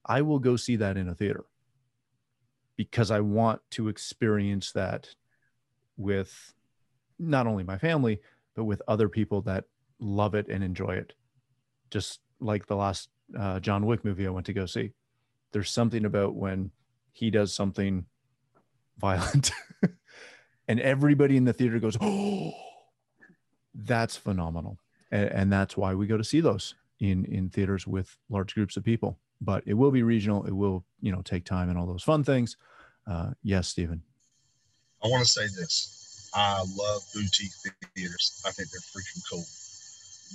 I 0.04 0.22
will 0.22 0.38
go 0.38 0.56
see 0.56 0.76
that 0.76 0.96
in 0.96 1.08
a 1.08 1.14
theater 1.14 1.44
because 2.76 3.10
I 3.10 3.20
want 3.20 3.60
to 3.72 3.88
experience 3.88 4.72
that 4.72 5.08
with 5.96 6.54
not 7.18 7.46
only 7.46 7.64
my 7.64 7.78
family, 7.78 8.20
but 8.54 8.64
with 8.64 8.82
other 8.86 9.08
people 9.08 9.42
that 9.42 9.64
love 9.98 10.34
it 10.34 10.48
and 10.48 10.62
enjoy 10.62 10.92
it. 10.92 11.14
Just 11.90 12.20
like 12.40 12.66
the 12.66 12.76
last 12.76 13.08
uh, 13.38 13.58
John 13.60 13.86
Wick 13.86 14.04
movie 14.04 14.26
I 14.26 14.30
went 14.30 14.46
to 14.46 14.52
go 14.52 14.66
see. 14.66 14.92
There's 15.52 15.70
something 15.70 16.04
about 16.04 16.34
when 16.34 16.70
he 17.12 17.30
does 17.30 17.52
something 17.52 18.06
violent 18.98 19.50
and 20.68 20.80
everybody 20.80 21.36
in 21.36 21.44
the 21.44 21.52
theater 21.52 21.78
goes, 21.78 21.96
Oh, 22.00 22.52
that's 23.74 24.16
phenomenal. 24.16 24.78
And, 25.10 25.30
and 25.30 25.52
that's 25.52 25.76
why 25.76 25.94
we 25.94 26.06
go 26.06 26.16
to 26.16 26.24
see 26.24 26.40
those 26.40 26.74
in, 27.00 27.24
in 27.24 27.48
theaters 27.48 27.86
with 27.86 28.16
large 28.28 28.54
groups 28.54 28.76
of 28.76 28.84
people. 28.84 29.18
But 29.40 29.62
it 29.66 29.74
will 29.74 29.92
be 29.92 30.02
regional. 30.02 30.44
It 30.44 30.52
will, 30.52 30.84
you 31.00 31.12
know, 31.12 31.22
take 31.22 31.44
time 31.44 31.68
and 31.68 31.78
all 31.78 31.86
those 31.86 32.02
fun 32.02 32.24
things. 32.24 32.56
Uh, 33.06 33.30
yes, 33.42 33.68
Stephen. 33.68 34.02
I 35.02 35.08
want 35.08 35.24
to 35.24 35.30
say 35.30 35.46
this. 35.46 36.30
I 36.34 36.58
love 36.76 37.02
boutique 37.14 37.52
theaters. 37.94 38.42
I 38.44 38.50
think 38.50 38.68
they're 38.70 38.80
freaking 38.80 39.22
cool. 39.30 39.44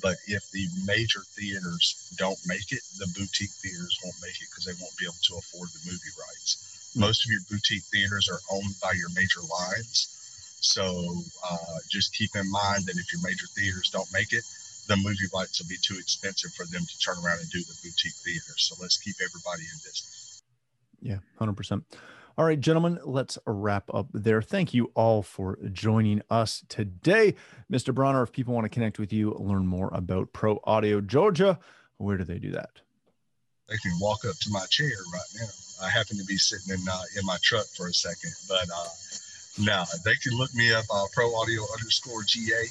But 0.01 0.17
if 0.27 0.49
the 0.51 0.67
major 0.86 1.21
theaters 1.36 2.13
don't 2.17 2.39
make 2.45 2.71
it, 2.71 2.82
the 2.97 3.08
boutique 3.15 3.53
theaters 3.62 3.99
won't 4.03 4.15
make 4.21 4.36
it 4.41 4.47
because 4.49 4.65
they 4.65 4.77
won't 4.82 4.97
be 4.97 5.06
able 5.06 5.21
to 5.29 5.38
afford 5.38 5.69
the 5.69 5.84
movie 5.86 6.15
rights. 6.17 6.91
Mm-hmm. 6.91 7.01
Most 7.01 7.25
of 7.25 7.32
your 7.32 7.41
boutique 7.49 7.84
theaters 7.91 8.29
are 8.29 8.41
owned 8.51 8.75
by 8.82 8.91
your 8.93 9.10
major 9.15 9.41
lines. 9.41 10.10
So 10.63 10.84
uh, 11.43 11.79
just 11.89 12.15
keep 12.15 12.36
in 12.36 12.49
mind 12.49 12.86
that 12.86 12.95
if 12.95 13.12
your 13.12 13.21
major 13.21 13.47
theaters 13.56 13.89
don't 13.91 14.12
make 14.13 14.32
it, 14.32 14.43
the 14.88 14.95
movie 14.97 15.29
rights 15.34 15.62
will 15.62 15.69
be 15.69 15.79
too 15.82 15.97
expensive 15.99 16.51
for 16.53 16.65
them 16.65 16.84
to 16.84 16.99
turn 16.99 17.17
around 17.23 17.39
and 17.39 17.49
do 17.49 17.60
the 17.60 17.75
boutique 17.84 18.17
theaters. 18.23 18.67
So 18.67 18.75
let's 18.82 18.97
keep 18.97 19.15
everybody 19.23 19.63
in 19.63 19.77
business. 19.84 20.43
Yeah, 21.01 21.19
100%. 21.39 21.84
All 22.36 22.46
right, 22.46 22.60
gentlemen, 22.60 22.98
let's 23.06 23.38
wrap 23.46 23.93
up 23.93 24.08
there. 24.12 24.41
Thank 24.41 24.74
you 24.74 24.91
all 24.96 25.22
for 25.22 25.60
joining 25.72 26.24
us 26.32 26.63
today. 26.67 27.36
Mr. 27.72 27.93
Bronner, 27.93 28.24
if 28.24 28.32
people 28.32 28.56
want 28.56 28.65
to 28.65 28.69
connect 28.69 28.98
with 28.98 29.13
you, 29.13 29.36
learn 29.38 29.67
more 29.67 29.91
about 29.93 30.34
Pro 30.34 30.60
Audio 30.63 31.00
Georgia, 31.00 31.60
where 31.98 32.17
do 32.17 32.24
they 32.24 32.39
do 32.39 32.50
that? 32.50 32.72
They 33.69 33.78
can 33.78 33.91
walk 34.02 34.26
up 34.26 34.36
to 34.36 34.50
my 34.50 34.65
chair 34.72 34.89
right 35.13 35.32
now. 35.39 35.86
I 35.86 35.89
happen 35.89 36.17
to 36.17 36.26
be 36.26 36.38
sitting 36.38 36.74
in 36.74 36.82
uh, 36.89 37.02
in 37.19 37.24
my 37.24 37.38
truck 37.43 37.67
for 37.78 37.88
a 37.88 37.93
second, 37.93 38.34
but 38.50 38.65
uh, 38.76 39.86
they 40.04 40.15
can 40.15 40.36
look 40.36 40.54
me 40.56 40.74
up 40.74 40.86
uh, 40.91 41.06
Pro 41.13 41.36
Audio 41.36 41.62
underscore 41.78 42.24
GA 42.26 42.65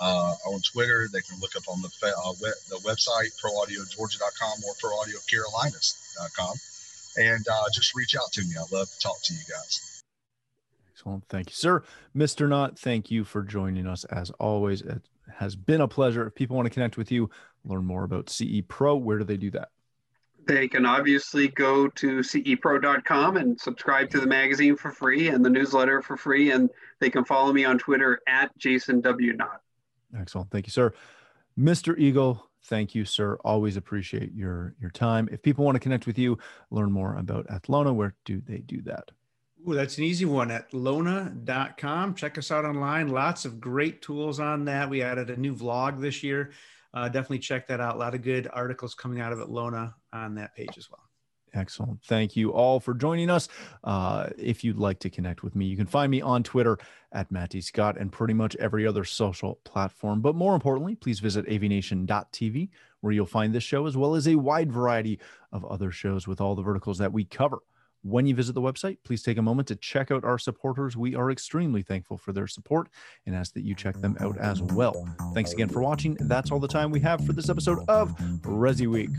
uh, 0.00 0.34
on 0.46 0.60
Twitter. 0.72 1.08
They 1.12 1.22
can 1.22 1.40
look 1.40 1.56
up 1.56 1.64
on 1.68 1.82
the 1.82 1.90
uh, 2.06 2.32
web, 2.40 2.54
the 2.70 2.78
website 2.86 3.34
proaudiogeorgia.com 3.42 4.62
or 4.64 4.74
proaudiocarolinas.com 4.74 6.54
and 7.16 7.44
uh, 7.50 7.64
just 7.72 7.94
reach 7.94 8.16
out 8.16 8.30
to 8.32 8.42
me. 8.42 8.54
I'd 8.58 8.72
love 8.72 8.88
to 8.88 8.98
talk 9.00 9.20
to 9.22 9.34
you 9.34 9.40
guys. 9.40 10.02
Excellent. 10.92 11.24
Thank 11.28 11.50
you, 11.50 11.54
sir. 11.54 11.82
Mr. 12.16 12.48
Knott, 12.48 12.78
thank 12.78 13.10
you 13.10 13.24
for 13.24 13.42
joining 13.42 13.86
us 13.86 14.04
as 14.04 14.30
always. 14.32 14.82
It 14.82 15.02
has 15.36 15.56
been 15.56 15.80
a 15.80 15.88
pleasure. 15.88 16.26
If 16.26 16.34
people 16.34 16.56
want 16.56 16.66
to 16.66 16.70
connect 16.70 16.96
with 16.96 17.10
you, 17.10 17.30
learn 17.64 17.84
more 17.84 18.04
about 18.04 18.30
CE 18.30 18.62
Pro, 18.68 18.96
where 18.96 19.18
do 19.18 19.24
they 19.24 19.36
do 19.36 19.50
that? 19.52 19.68
They 20.44 20.66
can 20.66 20.84
obviously 20.86 21.48
go 21.48 21.88
to 21.88 22.18
cepro.com 22.18 23.36
and 23.36 23.60
subscribe 23.60 24.10
to 24.10 24.20
the 24.20 24.26
magazine 24.26 24.76
for 24.76 24.90
free 24.90 25.28
and 25.28 25.44
the 25.44 25.50
newsletter 25.50 26.02
for 26.02 26.16
free. 26.16 26.50
And 26.50 26.68
they 26.98 27.10
can 27.10 27.24
follow 27.24 27.52
me 27.52 27.64
on 27.64 27.78
Twitter 27.78 28.20
at 28.26 28.56
Jason 28.58 29.00
W. 29.02 29.34
Knott. 29.34 29.60
Excellent. 30.18 30.50
Thank 30.50 30.66
you, 30.66 30.72
sir. 30.72 30.92
Mr. 31.58 31.96
Eagle, 31.96 32.48
thank 32.64 32.94
you, 32.94 33.04
sir. 33.04 33.36
Always 33.44 33.76
appreciate 33.76 34.32
your 34.34 34.74
your 34.80 34.90
time. 34.90 35.28
If 35.32 35.42
people 35.42 35.64
want 35.64 35.76
to 35.76 35.80
connect 35.80 36.06
with 36.06 36.18
you, 36.18 36.38
learn 36.70 36.92
more 36.92 37.16
about 37.16 37.46
Atlona, 37.48 37.94
where 37.94 38.14
do 38.24 38.40
they 38.40 38.58
do 38.58 38.82
that? 38.82 39.10
Ooh, 39.68 39.74
that's 39.74 39.98
an 39.98 40.04
easy 40.04 40.24
one 40.24 40.48
atlona.com. 40.48 42.14
Check 42.14 42.36
us 42.36 42.50
out 42.50 42.64
online. 42.64 43.08
Lots 43.08 43.44
of 43.44 43.60
great 43.60 44.02
tools 44.02 44.40
on 44.40 44.64
that. 44.64 44.90
We 44.90 45.02
added 45.02 45.30
a 45.30 45.36
new 45.36 45.54
vlog 45.54 46.00
this 46.00 46.22
year. 46.22 46.50
Uh, 46.94 47.08
definitely 47.08 47.38
check 47.38 47.68
that 47.68 47.80
out. 47.80 47.94
A 47.94 47.98
lot 47.98 48.14
of 48.14 48.22
good 48.22 48.48
articles 48.52 48.94
coming 48.94 49.20
out 49.20 49.32
of 49.32 49.38
Atlona 49.38 49.94
on 50.12 50.34
that 50.34 50.54
page 50.54 50.76
as 50.76 50.90
well. 50.90 51.11
Excellent. 51.54 52.02
Thank 52.04 52.34
you 52.34 52.52
all 52.52 52.80
for 52.80 52.94
joining 52.94 53.28
us. 53.28 53.48
Uh, 53.84 54.30
if 54.38 54.64
you'd 54.64 54.78
like 54.78 54.98
to 55.00 55.10
connect 55.10 55.42
with 55.42 55.54
me, 55.54 55.66
you 55.66 55.76
can 55.76 55.86
find 55.86 56.10
me 56.10 56.22
on 56.22 56.42
Twitter 56.42 56.78
at 57.12 57.30
Matty 57.30 57.60
Scott 57.60 57.98
and 57.98 58.10
pretty 58.10 58.32
much 58.32 58.56
every 58.56 58.86
other 58.86 59.04
social 59.04 59.56
platform. 59.64 60.22
But 60.22 60.34
more 60.34 60.54
importantly, 60.54 60.94
please 60.94 61.20
visit 61.20 61.46
avnation.tv 61.46 62.70
where 63.00 63.12
you'll 63.12 63.26
find 63.26 63.54
this 63.54 63.64
show 63.64 63.86
as 63.86 63.96
well 63.96 64.14
as 64.14 64.26
a 64.28 64.36
wide 64.36 64.72
variety 64.72 65.18
of 65.52 65.64
other 65.66 65.90
shows 65.90 66.26
with 66.26 66.40
all 66.40 66.54
the 66.54 66.62
verticals 66.62 66.98
that 66.98 67.12
we 67.12 67.24
cover. 67.24 67.58
When 68.04 68.26
you 68.26 68.34
visit 68.34 68.54
the 68.54 68.60
website, 68.60 68.98
please 69.04 69.22
take 69.22 69.38
a 69.38 69.42
moment 69.42 69.68
to 69.68 69.76
check 69.76 70.10
out 70.10 70.24
our 70.24 70.38
supporters. 70.38 70.96
We 70.96 71.14
are 71.14 71.30
extremely 71.30 71.82
thankful 71.82 72.16
for 72.16 72.32
their 72.32 72.48
support 72.48 72.88
and 73.26 73.36
ask 73.36 73.54
that 73.54 73.62
you 73.62 73.76
check 73.76 74.00
them 74.00 74.16
out 74.18 74.36
as 74.38 74.60
well. 74.60 75.06
Thanks 75.34 75.52
again 75.52 75.68
for 75.68 75.80
watching. 75.82 76.16
That's 76.20 76.50
all 76.50 76.58
the 76.58 76.66
time 76.66 76.90
we 76.90 76.98
have 77.00 77.24
for 77.24 77.32
this 77.32 77.48
episode 77.48 77.84
of 77.88 78.10
ResiWeek. 78.40 79.12